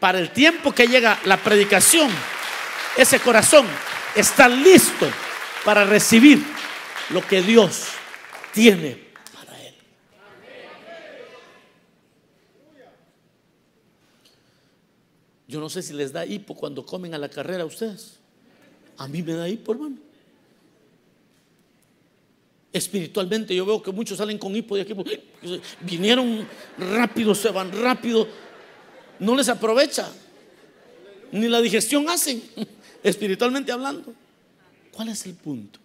[0.00, 2.10] Para el tiempo que llega la predicación,
[2.96, 3.66] ese corazón
[4.14, 5.08] está listo
[5.64, 6.42] para recibir
[7.10, 7.84] lo que Dios
[8.52, 9.74] tiene para él.
[15.48, 18.18] Yo no sé si les da hipo cuando comen a la carrera a ustedes.
[18.98, 19.96] A mí me da hipo, hermano.
[22.70, 24.94] Espiritualmente yo veo que muchos salen con hipo de aquí.
[25.80, 26.46] Vinieron
[26.76, 28.28] rápido, se van rápido.
[29.18, 30.12] No les aprovecha.
[31.32, 32.42] Ni la digestión hacen,
[33.02, 34.12] espiritualmente hablando.
[34.92, 35.80] ¿Cuál es el punto?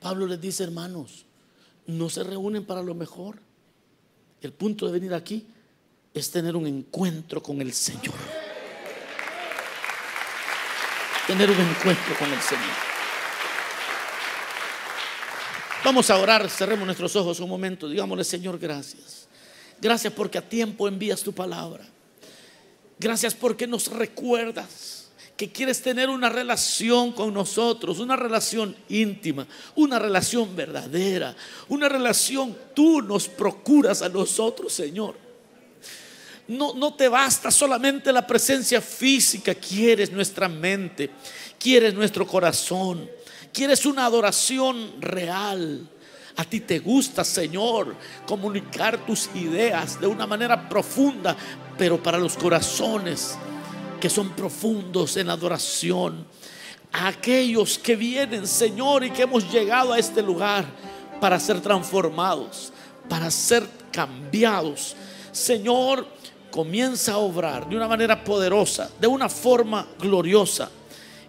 [0.00, 1.24] Pablo les dice, hermanos,
[1.86, 3.38] no se reúnen para lo mejor.
[4.42, 5.46] El punto de venir aquí
[6.14, 8.14] es tener un encuentro con el Señor.
[11.26, 12.92] Tener un encuentro con el Señor.
[15.84, 19.26] Vamos a orar, cerremos nuestros ojos un momento, digámosle Señor, gracias.
[19.80, 21.84] Gracias porque a tiempo envías tu palabra.
[22.98, 29.98] Gracias porque nos recuerdas que quieres tener una relación con nosotros, una relación íntima, una
[29.98, 31.34] relación verdadera,
[31.68, 35.16] una relación tú nos procuras a nosotros, Señor.
[36.48, 41.10] No, no te basta solamente la presencia física, quieres nuestra mente,
[41.58, 43.08] quieres nuestro corazón
[43.52, 45.86] Quieres una adoración real.
[46.36, 47.94] A ti te gusta, Señor,
[48.26, 51.36] comunicar tus ideas de una manera profunda,
[51.76, 53.36] pero para los corazones
[54.00, 56.26] que son profundos en adoración.
[56.92, 60.64] A aquellos que vienen, Señor, y que hemos llegado a este lugar
[61.20, 62.72] para ser transformados,
[63.08, 64.96] para ser cambiados.
[65.30, 66.06] Señor,
[66.52, 70.70] comienza a obrar de una manera poderosa, de una forma gloriosa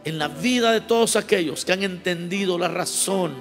[0.04, 3.34] en la vida de todos aquellos que han entendido la razón,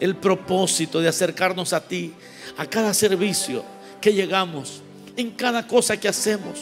[0.00, 2.14] el propósito de acercarnos a ti,
[2.56, 3.64] a cada servicio
[4.00, 4.80] que llegamos,
[5.16, 6.60] en cada cosa que hacemos.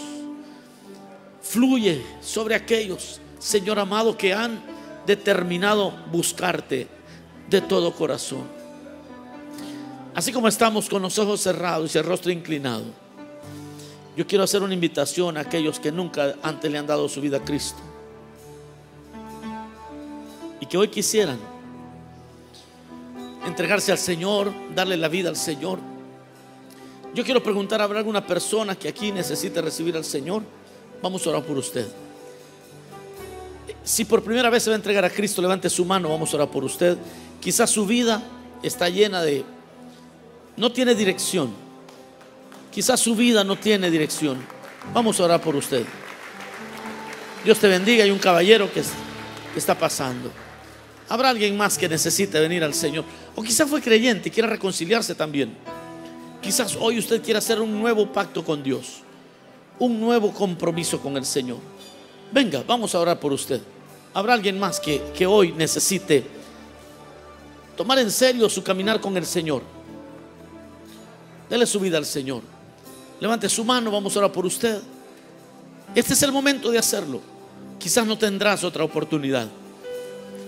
[1.42, 4.60] Fluye sobre aquellos, Señor amado, que han
[5.06, 6.88] determinado buscarte
[7.50, 8.48] de todo corazón.
[10.14, 13.03] Así como estamos con los ojos cerrados y el rostro inclinado,
[14.16, 17.38] yo quiero hacer una invitación a aquellos que nunca antes le han dado su vida
[17.38, 17.78] a Cristo
[20.60, 21.38] y que hoy quisieran
[23.46, 25.78] entregarse al Señor, darle la vida al Señor.
[27.12, 30.42] Yo quiero preguntar, ¿habrá alguna persona que aquí necesite recibir al Señor?
[31.02, 31.86] Vamos a orar por usted.
[33.84, 36.36] Si por primera vez se va a entregar a Cristo, levante su mano, vamos a
[36.36, 36.96] orar por usted.
[37.40, 38.22] Quizás su vida
[38.62, 39.44] está llena de...
[40.56, 41.63] no tiene dirección.
[42.74, 44.44] Quizás su vida no tiene dirección.
[44.92, 45.84] Vamos a orar por usted.
[47.44, 48.02] Dios te bendiga.
[48.02, 48.82] Hay un caballero que
[49.56, 50.28] está pasando.
[51.08, 53.04] Habrá alguien más que necesite venir al Señor.
[53.36, 55.56] O quizás fue creyente y quiera reconciliarse también.
[56.42, 59.02] Quizás hoy usted quiera hacer un nuevo pacto con Dios.
[59.78, 61.58] Un nuevo compromiso con el Señor.
[62.32, 63.60] Venga, vamos a orar por usted.
[64.14, 66.24] Habrá alguien más que, que hoy necesite
[67.76, 69.62] tomar en serio su caminar con el Señor.
[71.48, 72.53] Dele su vida al Señor.
[73.20, 74.80] Levante su mano, vamos a orar por usted.
[75.94, 77.20] Este es el momento de hacerlo.
[77.78, 79.48] Quizás no tendrás otra oportunidad.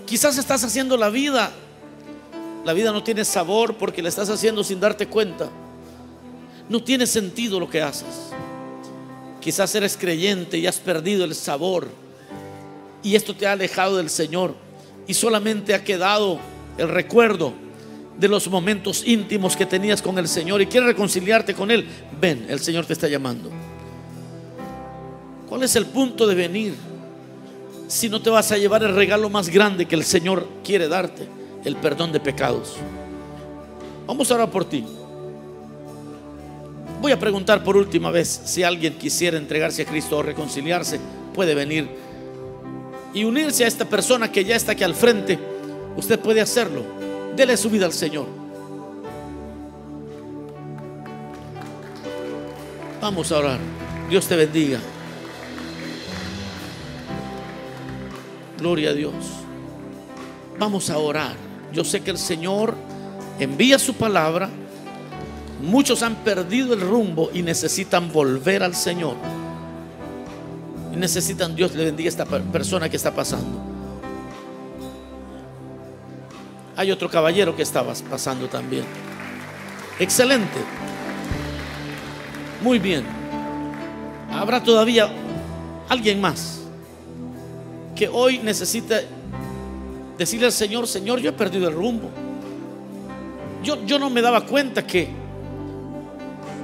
[0.05, 1.51] Quizás estás haciendo la vida.
[2.65, 5.49] La vida no tiene sabor porque la estás haciendo sin darte cuenta.
[6.69, 8.31] No tiene sentido lo que haces.
[9.39, 11.87] Quizás eres creyente y has perdido el sabor.
[13.03, 14.53] Y esto te ha alejado del Señor.
[15.07, 16.39] Y solamente ha quedado
[16.77, 17.53] el recuerdo
[18.19, 21.87] de los momentos íntimos que tenías con el Señor y quieres reconciliarte con Él.
[22.19, 23.51] Ven, el Señor te está llamando.
[25.47, 26.73] ¿Cuál es el punto de venir?
[27.87, 31.27] si no te vas a llevar el regalo más grande que el Señor quiere darte,
[31.63, 32.75] el perdón de pecados.
[34.05, 34.83] Vamos a orar por ti.
[37.01, 40.99] Voy a preguntar por última vez si alguien quisiera entregarse a Cristo o reconciliarse,
[41.33, 41.87] puede venir
[43.13, 45.39] y unirse a esta persona que ya está aquí al frente.
[45.95, 46.83] Usted puede hacerlo.
[47.37, 48.25] Dele su vida al Señor.
[52.99, 53.59] Vamos a orar.
[54.09, 54.79] Dios te bendiga.
[58.57, 59.13] Gloria a Dios.
[60.57, 61.35] Vamos a orar.
[61.71, 62.73] Yo sé que el Señor
[63.37, 64.49] envía su palabra.
[65.61, 69.15] Muchos han perdido el rumbo y necesitan volver al Señor.
[70.91, 73.76] Y necesitan Dios le bendiga a esta persona que está pasando.
[76.77, 78.85] Hay otro caballero que estaba pasando también.
[79.99, 80.59] Excelente.
[82.61, 83.03] Muy bien.
[84.31, 85.09] Habrá todavía
[85.89, 86.61] alguien más
[87.95, 89.01] que hoy necesita
[90.19, 92.09] decirle al Señor, Señor, yo he perdido el rumbo.
[93.63, 95.09] Yo, yo no me daba cuenta que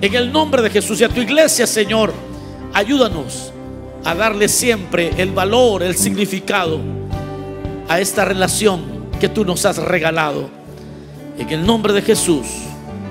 [0.01, 2.13] En el nombre de Jesús y a tu iglesia, Señor,
[2.73, 3.51] ayúdanos
[4.03, 6.79] a darle siempre el valor, el significado
[7.87, 10.49] a esta relación que tú nos has regalado.
[11.37, 12.45] En el nombre de Jesús,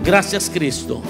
[0.04, 1.02] gracias Cristo.